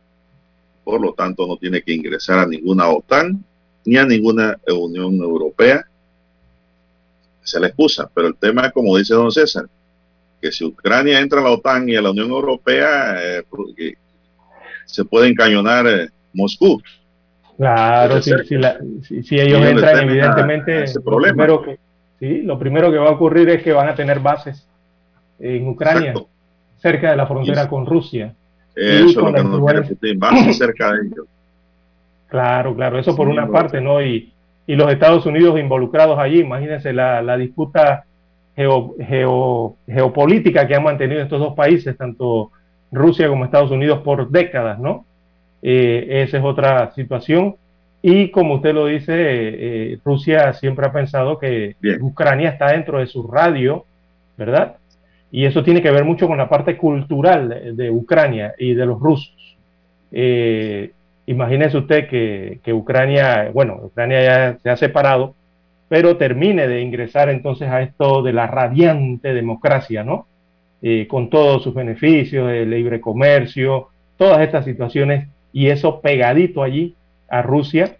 [0.87, 3.43] Por lo tanto, no tiene que ingresar a ninguna OTAN
[3.83, 5.85] ni a ninguna Unión Europea.
[7.43, 8.09] Esa es la excusa.
[8.13, 9.65] Pero el tema es, como dice don César,
[10.41, 13.43] que si Ucrania entra a la OTAN y a la Unión Europea, eh,
[14.85, 16.81] se puede encañonar eh, Moscú.
[17.57, 21.79] Claro, si, si la- si- si ellos entran, evidentemente, ese lo primero, que,
[22.17, 24.65] sí, lo primero que va a ocurrir es que van a tener bases
[25.37, 26.29] en Ucrania, Exacto.
[26.81, 28.33] cerca de la frontera Y- con Rusia.
[28.85, 31.27] Eso es lo que no quiere Putin, base cerca de ellos.
[32.27, 34.01] Claro, claro, eso por Sí, una parte, ¿no?
[34.01, 34.33] Y,
[34.65, 38.05] y los Estados Unidos involucrados allí, imagínense la, la disputa
[38.55, 42.51] geo- geo- geopolítica que han mantenido estos dos países, tanto
[42.91, 45.05] Rusia como Estados Unidos, por décadas, ¿no?
[45.61, 47.55] Eh, esa es otra situación.
[48.01, 49.55] Y como usted lo dice, eh,
[49.93, 53.85] eh, Rusia siempre ha pensado que Ucrania está dentro de su radio,
[54.37, 54.75] ¿verdad?
[55.31, 58.99] Y eso tiene que ver mucho con la parte cultural de, Ucrania y de los
[58.99, 59.57] rusos.
[60.11, 60.91] Eh,
[61.25, 65.35] imagínese usted que, Ucrania, bueno, Ucrania ya se ha separado
[65.89, 70.27] pero termine de ingresar entonces a esto de la radiante democracia, ¿no?
[70.81, 73.87] Eh, con todos sus beneficios de libre comercio,
[74.17, 76.95] todas estas situaciones y eso pegadito allí
[77.29, 77.97] a Rusia,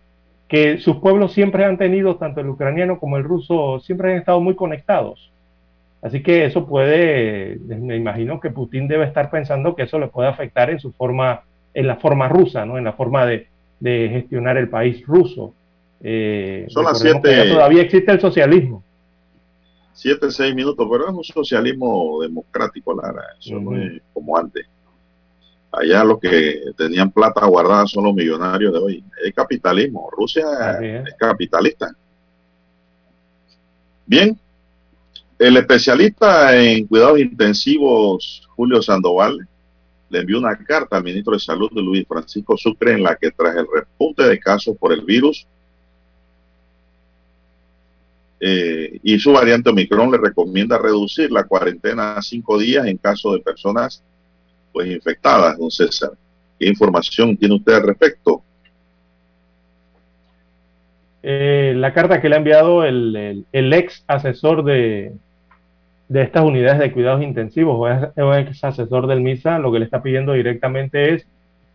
[0.47, 4.39] que sus pueblos siempre han tenido, tanto el ucraniano como el ruso, siempre han estado
[4.41, 5.31] muy conectados.
[6.01, 10.29] Así que eso puede, me imagino que Putin debe estar pensando que eso le puede
[10.29, 11.41] afectar en su forma,
[11.73, 12.77] en la forma rusa, ¿no?
[12.77, 13.47] En la forma de,
[13.79, 15.53] de gestionar el país ruso.
[16.01, 18.83] Eh, Son las siete- Todavía existe el socialismo.
[19.93, 23.23] Siete, seis minutos, pero es un socialismo democrático, Lara.
[23.39, 24.67] Eso no es como antes.
[25.71, 29.03] Allá los que tenían plata guardada son los millonarios de hoy.
[29.25, 30.07] Es capitalismo.
[30.15, 30.45] Rusia
[31.07, 31.91] es capitalista.
[34.05, 34.37] Bien.
[35.39, 39.47] El especialista en cuidados intensivos, Julio Sandoval,
[40.09, 43.31] le envió una carta al ministro de Salud de Luis Francisco Sucre en la que
[43.31, 45.45] tras el repunte de casos por el virus
[48.39, 53.33] eh, y su variante Omicron le recomienda reducir la cuarentena a cinco días en caso
[53.33, 54.03] de personas
[54.71, 56.11] pues infectadas, don César.
[56.59, 58.43] ¿Qué información tiene usted al respecto?
[61.23, 65.13] Eh, la carta que le ha enviado el, ex asesor de,
[66.09, 67.77] de estas unidades de cuidados intensivos
[68.15, 71.27] o ex asesor del MISA, lo que le está pidiendo directamente es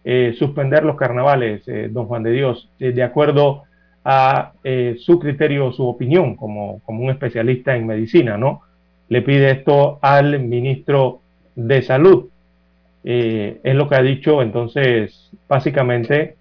[0.05, 3.65] eh, suspender los carnavales, eh, don Juan de Dios, eh, de acuerdo
[4.05, 4.53] a
[4.99, 8.63] su criterio, su opinión como, como un especialista en medicina, ¿no?
[9.09, 11.21] Le pide esto al ministro
[11.55, 12.27] de Salud.
[13.05, 16.35] Es lo que ha dicho, entonces, básicamente,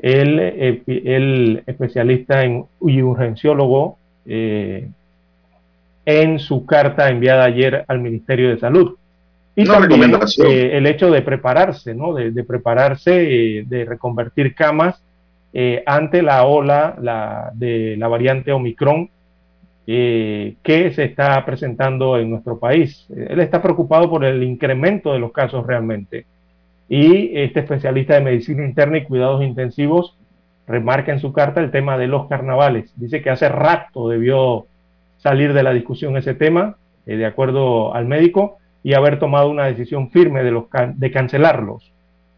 [0.00, 0.40] el,
[0.88, 4.88] el especialista en y urgenciólogo eh,
[6.06, 8.96] en su carta enviada ayer al Ministerio de Salud.
[9.54, 10.14] Y Una también
[10.44, 12.14] eh, el hecho de prepararse, ¿no?
[12.14, 15.02] De, de prepararse, eh, de reconvertir camas
[15.52, 19.08] eh, ante la ola la, de la variante Omicron
[19.86, 23.06] eh, que se está presentando en nuestro país.
[23.08, 26.26] Él está preocupado por el incremento de los casos realmente.
[26.88, 30.16] Y este especialista de medicina interna y cuidados intensivos
[30.66, 32.92] remarca en su carta el tema de los carnavales.
[32.96, 34.66] Dice que hace rato debió
[35.26, 36.76] salir de la discusión ese tema,
[37.06, 41.10] eh, de acuerdo al médico, y haber tomado una decisión firme de, los can- de
[41.10, 41.82] cancelarlos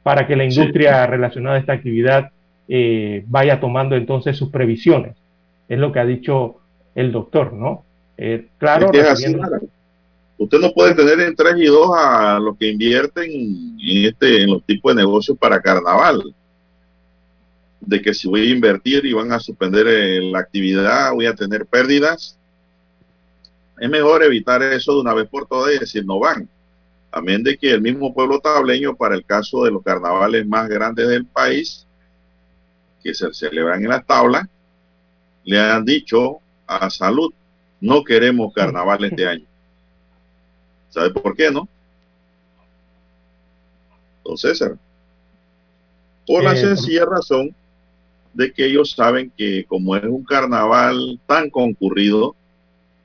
[0.03, 2.31] para que la industria relacionada a esta actividad
[2.69, 5.17] eh, vaya tomando entonces sus previsiones.
[5.69, 6.57] Es lo que ha dicho
[6.95, 7.85] el doctor, ¿no?
[8.17, 9.37] Eh, claro, Es que es así.
[10.39, 14.51] Usted no puede tener en 3 y 2 a los que invierten en, este, en
[14.51, 16.23] los tipos de negocios para carnaval.
[17.81, 21.35] De que si voy a invertir y van a suspender eh, la actividad, voy a
[21.35, 22.38] tener pérdidas.
[23.81, 26.49] Es mejor evitar eso de una vez por todas y decir no van.
[27.11, 31.09] Amén de que el mismo pueblo tableño, para el caso de los carnavales más grandes
[31.09, 31.87] del país,
[33.03, 34.47] que se celebran en las tablas,
[35.45, 37.33] le han dicho a salud,
[37.81, 39.47] no queremos carnaval este año.
[40.91, 41.69] ¿Sabe por qué, no?
[44.25, 44.77] Don César.
[46.27, 47.55] Por la Eh, sencilla razón
[48.35, 52.37] de que ellos saben que como es un carnaval tan concurrido,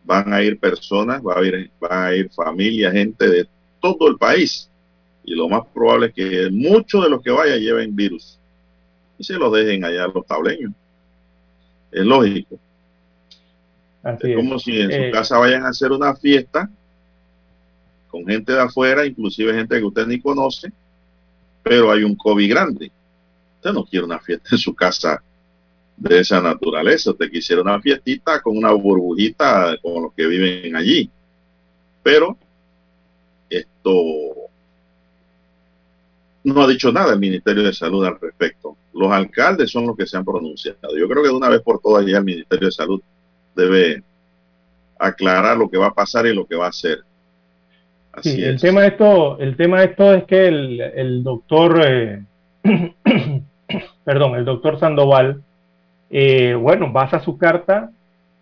[0.04, 3.48] van a ir personas, va a ir, van a ir familias, gente de
[3.82, 4.70] todo el país.
[5.24, 8.40] Y lo más probable es que muchos de los que vayan lleven virus
[9.18, 10.74] y se los dejen allá a los tableños.
[11.92, 12.60] Es lógico.
[14.04, 14.36] Así Es es.
[14.36, 16.70] como si en Eh, su casa vayan a hacer una fiesta
[18.08, 20.72] con gente de afuera, inclusive gente que usted ni conoce,
[21.64, 22.92] pero hay un COVID grande.
[23.58, 25.24] Usted no quiere una fiesta en su casa
[25.98, 27.12] de esa naturaleza.
[27.12, 31.10] Usted quisiera una fiestita con una burbujita con los que viven allí.
[32.02, 32.38] Pero
[33.50, 33.94] esto
[36.44, 38.76] no ha dicho nada el Ministerio de Salud al respecto.
[38.94, 40.98] Los alcaldes son los que se han pronunciado.
[40.98, 43.02] Yo creo que de una vez por todas ya el Ministerio de Salud
[43.56, 44.04] debe
[45.00, 47.00] aclarar lo que va a pasar y lo que va a hacer.
[48.12, 48.48] Así Sí, es.
[48.48, 52.24] el tema de esto, el tema de esto es que el, el doctor, eh,
[54.04, 55.42] perdón, el doctor Sandoval,
[56.16, 57.90] eh, bueno, basa su carta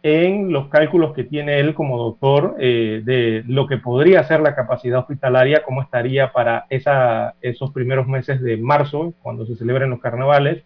[0.04, 4.56] en los cálculos que tiene él como doctor eh, de lo que podría ser la
[4.56, 10.64] capacidad hospitalaria, cómo estaría para esos primeros meses de marzo, cuando se celebren los carnavales,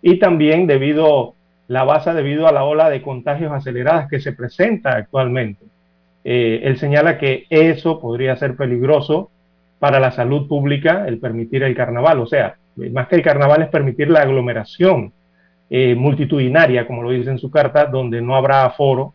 [0.00, 1.34] y también debido,
[1.66, 5.66] la basa debido a la ola de contagios aceleradas que se presenta actualmente.
[6.24, 9.30] Eh, él señala que eso podría ser peligroso
[9.80, 12.20] para la salud pública, el permitir el carnaval.
[12.20, 15.12] O sea, más que el carnaval es permitir la aglomeración
[15.70, 19.12] eh, multitudinaria, como lo dice en su carta, donde no habrá aforo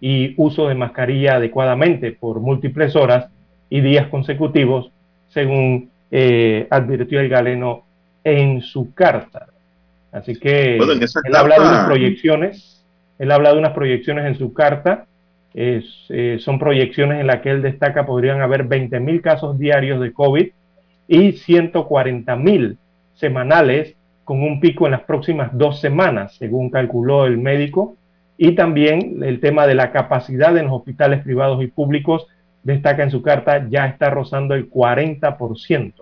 [0.00, 3.28] y uso de mascarilla adecuadamente por múltiples horas
[3.68, 4.90] y días consecutivos,
[5.28, 7.82] según eh, advirtió el galeno
[8.24, 9.46] en su carta.
[10.12, 12.84] Así que Bueno, él habla de unas carta- proyecciones
[13.18, 15.04] Él habla de unas proyecciones en su carta.
[15.52, 20.12] Es, eh, son proyecciones en las que él destaca podrían haber 20.000 casos diarios de
[20.12, 20.46] COVID
[21.08, 22.76] y 140.000
[23.14, 23.94] semanales
[24.28, 27.96] con un pico en las próximas dos semanas, según calculó el médico.
[28.36, 32.26] Y también el tema de la capacidad en los hospitales privados y públicos,
[32.62, 35.94] destaca en su carta, ya está rozando el 40%.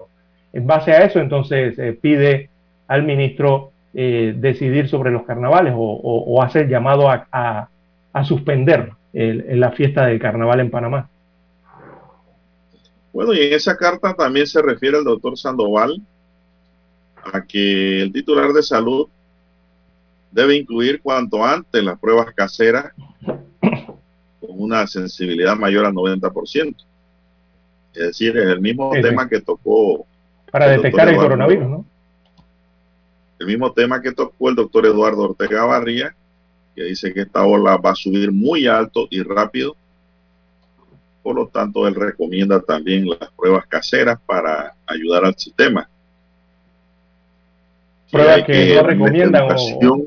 [0.55, 2.51] En base a eso, entonces, eh, pide
[2.89, 7.69] al ministro eh, decidir sobre los carnavales o, o, o hacer llamado a,
[8.24, 11.09] suspender el, la fiesta del carnaval en Panamá.
[13.12, 16.03] Bueno, y en esa carta también se refiere el doctor Sandoval
[17.32, 19.09] a que el titular de salud
[20.31, 26.77] debe incluir cuanto antes las pruebas caseras con una sensibilidad mayor al 90%.
[27.94, 29.31] Es decir, es el mismo sí, tema sí.
[29.31, 30.07] que tocó.
[30.51, 31.85] Para el detectar el coronavirus, ¿no?
[33.39, 36.15] El mismo tema que tocó el doctor Eduardo Ortega Barría,
[36.74, 39.77] que dice que esta ola va a subir muy alto y rápido.
[41.23, 45.89] Por lo tanto, él recomienda también las pruebas caseras para ayudar al sistema.
[48.16, 50.06] Pruebas que, que, no recomiendan o...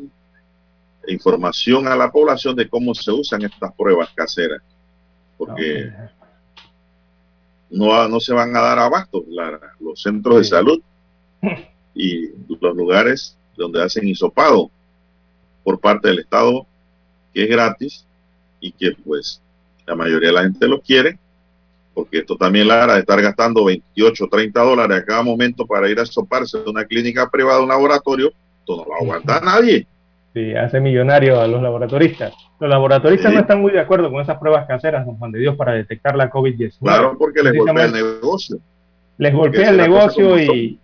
[1.07, 4.61] información a la población de cómo se usan estas pruebas caseras.
[5.38, 5.91] Porque
[7.69, 10.40] no, no se van a dar abasto la, los centros sí.
[10.40, 10.81] de salud
[11.94, 12.30] y
[12.60, 14.69] los lugares donde hacen hisopado
[15.64, 16.65] por parte del Estado,
[17.34, 18.06] que es gratis
[18.60, 19.41] y que pues
[19.86, 21.19] la mayoría de la gente lo quiere,
[22.00, 26.00] porque esto también la de estar gastando 28, 30 dólares a cada momento para ir
[26.00, 29.86] a soparse de una clínica privada, un laboratorio, esto no lo aguanta nadie.
[30.34, 32.34] Sí, hace millonario a los laboratoristas.
[32.58, 33.36] Los laboratoristas sí.
[33.36, 36.16] no están muy de acuerdo con esas pruebas caseras, don Juan de Dios, para detectar
[36.16, 36.80] la COVID-19.
[36.80, 38.60] Claro, porque les golpea el negocio.
[39.18, 40.80] Les golpea el negocio y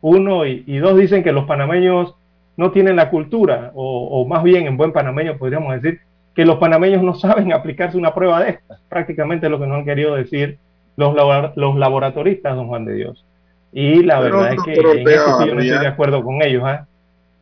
[0.00, 2.16] uno y, y, dos dicen que los panameños
[2.56, 6.00] no tienen la cultura, o, o, más bien en buen panameño podríamos decir
[6.36, 8.80] que los panameños no saben aplicarse una prueba de estas.
[8.88, 10.58] Prácticamente lo que nos han querido decir
[10.96, 11.16] los,
[11.56, 13.24] los laboratoristas, don Juan de Dios.
[13.72, 16.42] Y la Pero verdad es que en eso sí yo no estoy de acuerdo con
[16.42, 16.62] ellos.
[16.68, 16.80] ¿eh?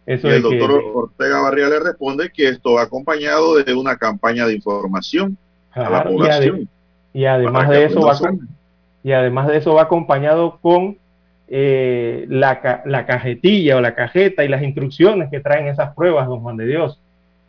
[0.07, 3.97] Eso y el doctor que, Ortega Barría le responde que esto va acompañado de una
[3.97, 5.37] campaña de información
[5.73, 6.69] claro, a la población.
[7.13, 8.49] Y, ade y además de eso va con,
[9.03, 10.99] y además de eso va acompañado con
[11.49, 16.41] eh, la, la, cajetilla o la cajeta y las instrucciones que traen esas pruebas, don
[16.41, 17.01] Juan de Dios,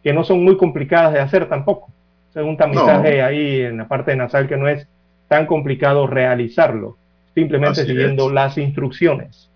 [0.06, 1.92] que no son muy complicadas de hacer tampoco.
[2.36, 3.26] Es un tamizaje no.
[3.26, 4.88] ahí en la parte nasal que no es
[5.28, 6.96] tan complicado realizarlo,
[7.34, 8.34] simplemente Así siguiendo es.
[8.36, 9.50] las instrucciones.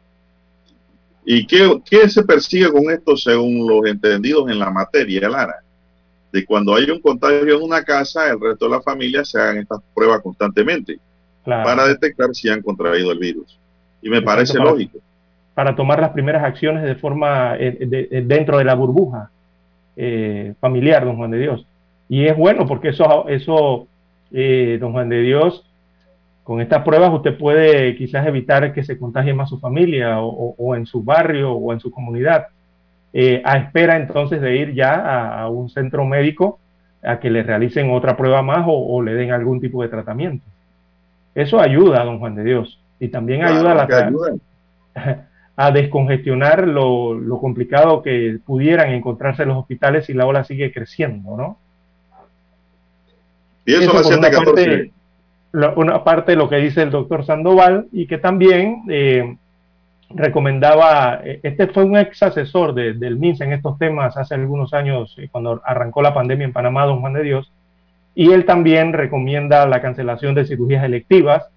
[1.23, 5.57] ¿Y qué, qué, se persigue con esto según los entendidos en la materia, Lara?
[6.31, 9.59] De cuando hay un contagio en una casa, el resto de la familia se hagan
[9.59, 10.97] estas pruebas constantemente
[11.43, 11.63] claro.
[11.63, 13.59] para detectar si han contraído el virus.
[14.01, 14.97] Y me Exacto, parece para, lógico.
[15.53, 19.29] Para tomar las primeras acciones de forma eh, de, dentro de la burbuja
[20.01, 21.65] eh, familiar, don Juan de Dios.
[22.07, 23.85] Y es bueno porque eso, eso
[24.31, 25.65] eh, don Juan de Dios,
[26.45, 30.75] con estas pruebas usted puede quizás evitar que se contagie más su familia o, o
[30.75, 32.47] en su barrio o en su comunidad,
[33.11, 36.59] eh, a espera entonces de ir ya a, a, un centro médico
[37.03, 40.45] a que le realicen otra prueba más o, o, le den algún tipo de tratamiento.
[41.35, 44.33] Eso ayuda, don Juan de Dios, y también claro, ayuda a la ayuda.
[45.61, 51.35] a descongestionar lo, lo, complicado que pudieran encontrarse los hospitales si la ola sigue creciendo,
[51.35, 51.57] ¿no?
[53.65, 54.93] Y eso, eso una, parte,
[55.75, 59.35] una parte de lo que dice el doctor Sandoval y que también eh,
[60.11, 64.73] recomendaba, eh, este fue un ex asesor de, del MINSA en estos temas hace algunos
[64.73, 67.51] años, eh, cuando arrancó la pandemia en Panamá, don Juan de Dios,
[68.15, 71.49] y él también recomienda la cancelación de cirugías electivas,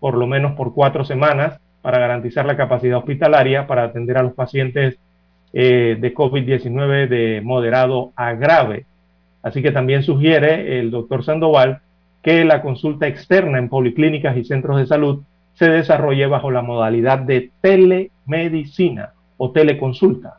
[0.00, 4.32] por lo menos por cuatro semanas, para garantizar la capacidad hospitalaria para atender a los
[4.32, 4.96] pacientes
[5.52, 8.86] eh, de COVID-19 de moderado a grave.
[9.42, 11.82] Así que también sugiere el doctor Sandoval
[12.22, 15.24] que la consulta externa en policlínicas y centros de salud
[15.56, 20.38] se desarrolle bajo la modalidad de telemedicina o teleconsulta.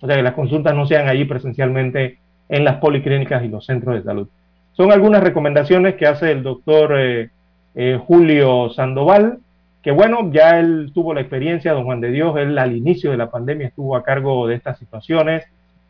[0.00, 2.18] O sea, que las consultas no sean allí presencialmente
[2.48, 4.28] en las policlínicas y los centros de salud.
[4.74, 7.30] Son algunas recomendaciones que hace el doctor eh,
[7.74, 9.40] eh, Julio Sandoval,
[9.84, 13.18] que bueno, ya él tuvo la experiencia, don Juan de Dios, él al inicio de
[13.18, 15.44] la pandemia estuvo a cargo de estas situaciones,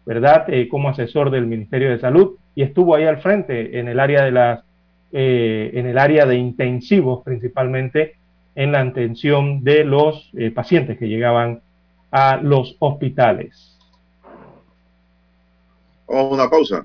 [0.04, 0.46] ¿verdad?
[0.48, 4.24] Eh, como asesor del Ministerio de Salud y estuvo ahí al frente en el área
[4.24, 4.64] de las,
[5.12, 8.16] eh, en el área de intensivos principalmente
[8.56, 11.60] en la atención de los eh, pacientes que llegaban
[12.10, 13.78] a los hospitales.
[16.08, 16.84] Vamos a una pausa.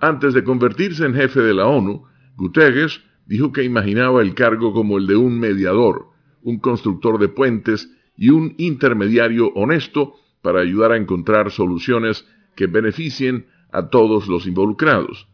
[0.00, 2.02] Antes de convertirse en jefe de la ONU,
[2.36, 6.06] Guterres dijo que imaginaba el cargo como el de un mediador,
[6.42, 13.46] un constructor de puentes y un intermediario honesto para ayudar a encontrar soluciones que beneficien
[13.72, 15.28] a todos los involucrados.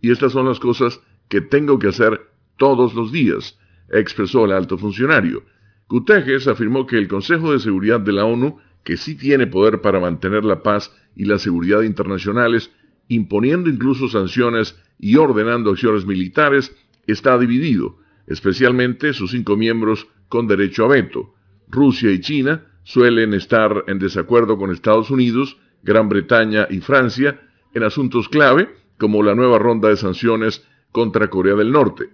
[0.00, 2.20] Y estas son las cosas que tengo que hacer
[2.56, 3.58] todos los días,
[3.90, 5.42] expresó el alto funcionario.
[5.88, 10.00] Guterres afirmó que el Consejo de Seguridad de la ONU que sí tiene poder para
[10.00, 12.72] mantener la paz y la seguridad internacionales,
[13.08, 16.74] imponiendo incluso sanciones y ordenando acciones militares,
[17.06, 21.34] está dividido, especialmente sus cinco miembros con derecho a veto.
[21.68, 27.40] Rusia y China suelen estar en desacuerdo con Estados Unidos, Gran Bretaña y Francia
[27.74, 32.10] en asuntos clave como la nueva ronda de sanciones contra Corea del Norte.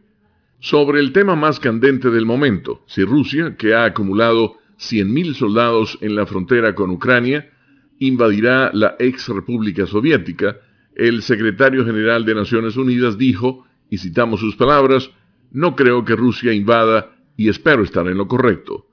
[0.61, 6.15] Sobre el tema más candente del momento, si Rusia, que ha acumulado 100.000 soldados en
[6.15, 7.51] la frontera con Ucrania,
[7.99, 10.59] invadirá la ex República Soviética,
[10.95, 15.11] el secretario general de Naciones Unidas dijo, y citamos sus palabras,
[15.51, 18.87] no creo que Rusia invada y espero estar en lo correcto.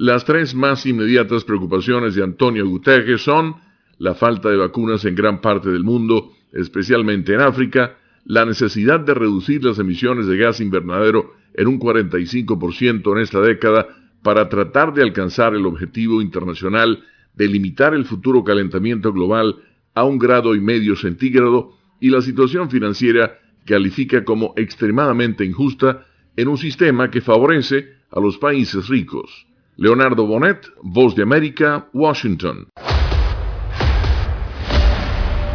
[0.00, 3.56] Las tres más inmediatas preocupaciones de Antonio Guterres son
[3.98, 9.12] la falta de vacunas en gran parte del mundo, especialmente en África, la necesidad de
[9.12, 13.88] reducir las emisiones de gas invernadero en un 45% en esta década
[14.22, 17.02] para tratar de alcanzar el objetivo internacional
[17.34, 19.56] de limitar el futuro calentamiento global
[19.94, 26.06] a un grado y medio centígrado y la situación financiera califica como extremadamente injusta
[26.36, 29.47] en un sistema que favorece a los países ricos.
[29.80, 32.66] Leonardo Bonet, Voz de América, Washington.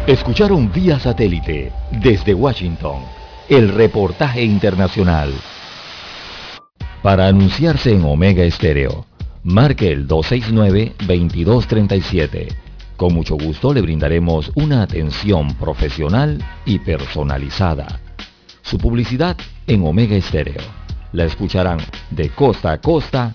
[0.06, 3.02] Escucharon vía satélite desde Washington
[3.50, 5.30] el reportaje internacional.
[7.02, 9.04] Para anunciarse en Omega Estéreo,
[9.42, 12.48] marque el 269-2237.
[12.96, 18.00] Con mucho gusto le brindaremos una atención profesional y personalizada.
[18.62, 19.36] Su publicidad
[19.66, 20.62] en Omega Estéreo.
[21.12, 21.80] La escucharán
[22.10, 23.34] de costa a costa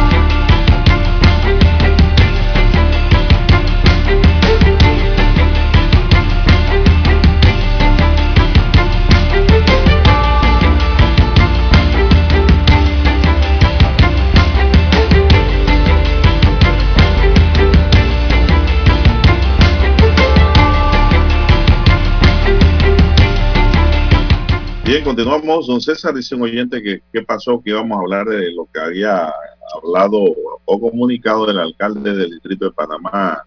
[25.01, 25.65] Bien, continuamos.
[25.65, 28.79] Don César dice un oyente que qué pasó, que íbamos a hablar de lo que
[28.79, 29.33] había
[29.75, 30.23] hablado
[30.65, 33.43] o comunicado del alcalde del distrito de Panamá,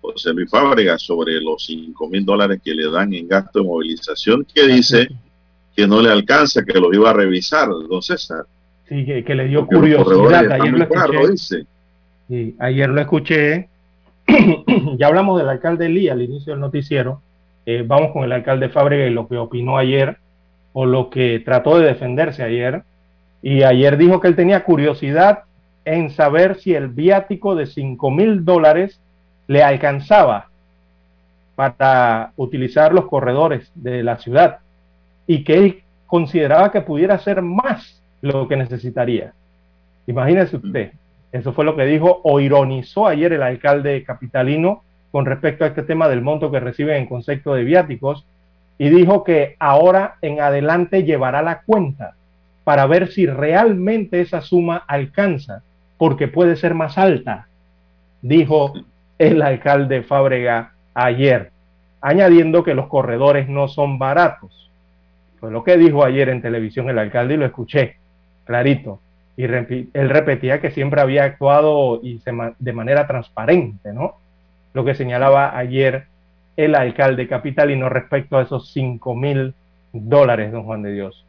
[0.00, 4.46] José Luis Fábrega, sobre los 5 mil dólares que le dan en gasto de movilización,
[4.54, 5.08] que dice
[5.74, 8.44] que no le alcanza, que lo iba a revisar, don César.
[8.88, 10.52] Sí, que, que le dio Porque curiosidad.
[10.52, 11.66] Ayer lo dice.
[12.28, 13.68] Sí, ayer lo escuché.
[14.96, 17.20] ya hablamos del alcalde Lee al inicio del noticiero.
[17.66, 20.18] Eh, vamos con el alcalde Fábrega y lo que opinó ayer
[20.74, 22.82] o lo que trató de defenderse ayer.
[23.40, 25.44] Y ayer dijo que él tenía curiosidad
[25.86, 29.00] en saber si el viático de 5 mil dólares
[29.46, 30.48] le alcanzaba
[31.54, 34.58] para utilizar los corredores de la ciudad
[35.26, 39.32] y que él consideraba que pudiera ser más lo que necesitaría.
[40.06, 40.92] Imagínese usted,
[41.32, 44.82] eso fue lo que dijo o ironizó ayer el alcalde capitalino
[45.12, 48.24] con respecto a este tema del monto que reciben en concepto de viáticos
[48.78, 52.14] y dijo que ahora en adelante llevará la cuenta
[52.64, 55.62] para ver si realmente esa suma alcanza,
[55.98, 57.46] porque puede ser más alta,
[58.22, 58.72] dijo
[59.18, 61.50] el alcalde Fábrega ayer,
[62.00, 64.70] añadiendo que los corredores no son baratos.
[65.38, 67.96] Fue lo que dijo ayer en televisión el alcalde y lo escuché
[68.44, 69.00] clarito.
[69.36, 72.20] Y él repetía que siempre había actuado y
[72.58, 74.14] de manera transparente, ¿no?
[74.72, 76.06] Lo que señalaba ayer
[76.56, 79.54] el alcalde capitalino respecto a esos 5 mil
[79.92, 81.24] dólares, don Juan de Dios.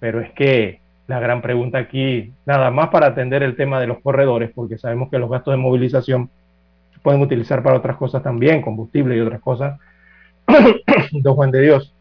[0.00, 4.00] Pero es que la gran pregunta aquí, nada más para atender el tema de los
[4.00, 6.30] corredores, porque sabemos que los gastos de movilización
[6.92, 9.78] se pueden utilizar para otras cosas también, combustible y otras cosas.
[11.12, 11.94] don Juan de Dios,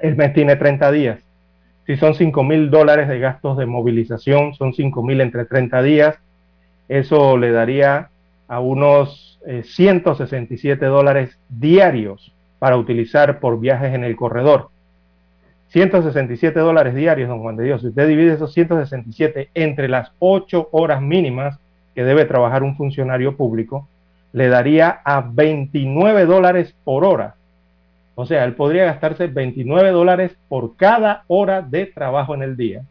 [0.00, 1.18] el mes tiene 30 días.
[1.86, 6.16] Si son 5 mil dólares de gastos de movilización, son 5 mil entre 30 días.
[6.88, 8.08] Eso le daría
[8.48, 14.70] a unos eh, 167 dólares diarios para utilizar por viajes en el corredor.
[15.68, 17.80] 167 dólares diarios, don Juan de Dios.
[17.80, 21.58] Si usted divide esos 167 entre las 8 horas mínimas
[21.94, 23.88] que debe trabajar un funcionario público,
[24.32, 27.34] le daría a 29 dólares por hora.
[28.14, 32.82] O sea, él podría gastarse 29 dólares por cada hora de trabajo en el día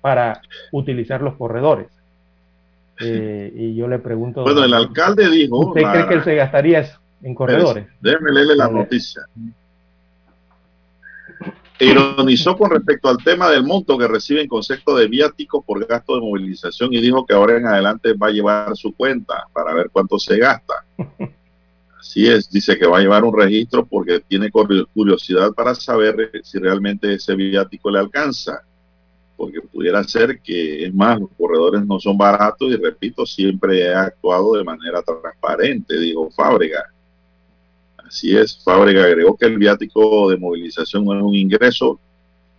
[0.00, 0.40] para
[0.72, 1.86] utilizar los corredores.
[3.04, 4.42] Eh, y yo le pregunto...
[4.42, 5.68] Bueno, el alcalde dijo...
[5.68, 7.86] ¿Usted la- cree que él se gastaría eso en corredores?
[8.00, 9.22] Déjeme leerle la noticia.
[11.80, 16.14] Ironizó con respecto al tema del monto que recibe en concepto de viáticos por gasto
[16.14, 19.90] de movilización y dijo que ahora en adelante va a llevar su cuenta para ver
[19.90, 20.74] cuánto se gasta.
[21.98, 26.30] Así es, dice que va a llevar un registro porque tiene curi- curiosidad para saber
[26.44, 28.62] si realmente ese viático le alcanza.
[29.42, 34.02] Porque pudiera ser que, es más, los corredores no son baratos y repito, siempre ha
[34.02, 36.84] actuado de manera transparente, dijo Fábrega.
[37.96, 41.98] Así es, Fábrega agregó que el viático de movilización no es un ingreso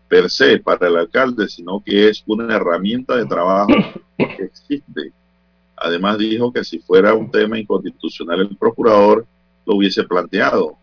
[0.10, 3.72] per se para el alcalde, sino que es una herramienta de trabajo
[4.18, 5.14] que existe.
[5.77, 9.26] Además dijo que si fuera un tema inconstitucional el procurador
[9.65, 10.76] lo hubiese planteado.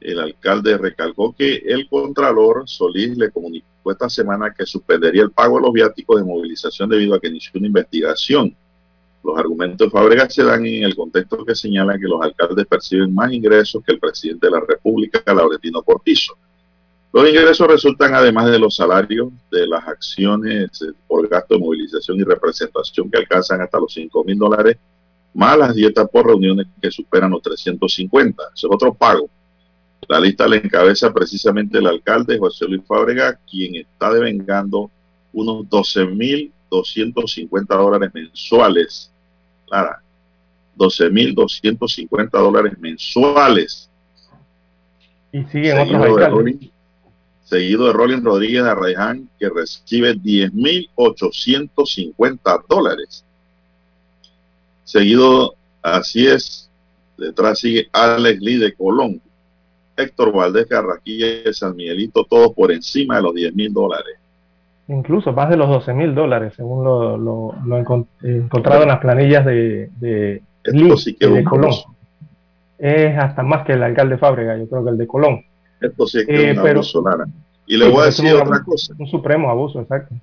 [0.00, 5.56] El alcalde recalcó que el contralor Solís le comunicó esta semana que suspendería el pago
[5.56, 8.54] de los viáticos de movilización debido a que inició una investigación.
[9.22, 13.12] Los argumentos de Fábrega se dan en el contexto que señala que los alcaldes perciben
[13.14, 16.36] más ingresos que el presidente de la República, Laurentino Cortizo.
[17.12, 22.20] Los ingresos resultan además de los salarios de las acciones eh, por gasto de movilización
[22.20, 24.76] y representación que alcanzan hasta los 5 mil dólares,
[25.32, 28.42] más las dietas por reuniones que superan los 350.
[28.54, 29.30] Eso es otro pago.
[30.08, 34.90] La lista la encabeza precisamente el alcalde José Luis Fábrega, quien está devengando
[35.32, 39.10] unos 12.250 dólares mensuales.
[39.66, 40.00] Clara,
[40.76, 43.90] 12.250 dólares mensuales.
[45.32, 46.30] Y siguen otros Seguido de, alcaldes.
[46.30, 46.68] Rolling,
[47.44, 53.24] seguido de Rolling Rodríguez de Arraiján, que recibe 10.850 dólares.
[54.84, 56.70] Seguido, así es,
[57.18, 59.20] detrás sigue Alex Lee de Colón,
[59.96, 64.16] Héctor Valdés Carraquilla de San Miguelito, todos por encima de los 10 mil dólares.
[64.88, 69.00] incluso más de los 12 mil dólares, según lo, lo, lo encont- encontrado en las
[69.00, 71.72] planillas de, de, Lee sí y que de es un Colón.
[72.78, 75.44] Es hasta más que el alcalde Fábrega, yo creo que el de Colón.
[75.80, 77.24] Esto sí es que Eh, es un pero- abuso, Lara.
[77.66, 78.94] Y le Sí, voy a decir un otra cosa.
[78.98, 80.14] Un supremo abuso, exacto.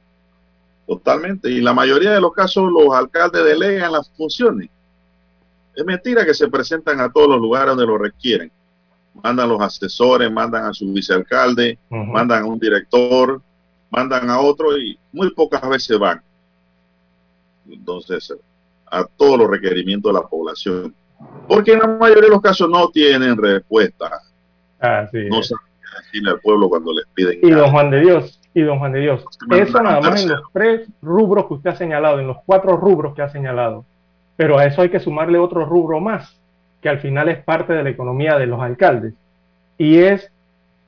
[0.88, 1.50] Totalmente.
[1.50, 4.70] Y la mayoría de los casos los alcaldes delegan las funciones.
[5.76, 8.52] Es mentira que se presentan a todos los lugares donde lo requieren.
[9.22, 13.42] Mandan los asesores, mandan a su vicealcalde, mandan a un director,
[13.90, 16.22] mandan a otro y muy pocas veces van.
[17.70, 18.34] Entonces,
[18.92, 20.94] a todos los requerimientos de la población.
[21.48, 24.20] Porque en la mayoría de los casos no tienen respuesta.
[24.80, 25.48] Así No es.
[25.48, 27.40] saben qué decirle al pueblo cuando les piden.
[27.42, 30.42] Y don Juan de Dios, y don Juan de Dios, eso nada más en los
[30.52, 33.86] tres rubros que usted ha señalado, en los cuatro rubros que ha señalado.
[34.36, 36.36] Pero a eso hay que sumarle otro rubro más,
[36.84, 39.14] que al final es parte de la economía de los alcaldes.
[39.80, 40.30] Y es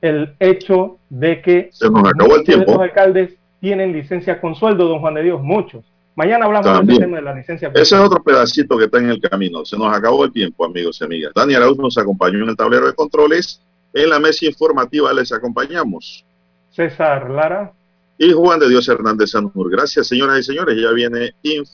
[0.02, 2.70] el hecho de que Se nos acabó el muchos de tiempo.
[2.72, 5.84] estos alcaldes tienen licencia con sueldo, don Juan de Dios, muchos.
[6.14, 6.96] Mañana hablamos de También.
[6.98, 9.64] ese tema de la licencia Ese es otro pedacito que está en el camino.
[9.64, 11.32] Se nos acabó el tiempo, amigos y amigas.
[11.34, 13.60] Daniel Arauz nos acompañó en el tablero de controles.
[13.92, 16.24] En la mesa informativa les acompañamos.
[16.70, 17.72] César Lara.
[18.18, 19.70] Y Juan de Dios Hernández Sanjur.
[19.70, 20.76] Gracias, señoras y señores.
[20.80, 21.72] Ya viene info.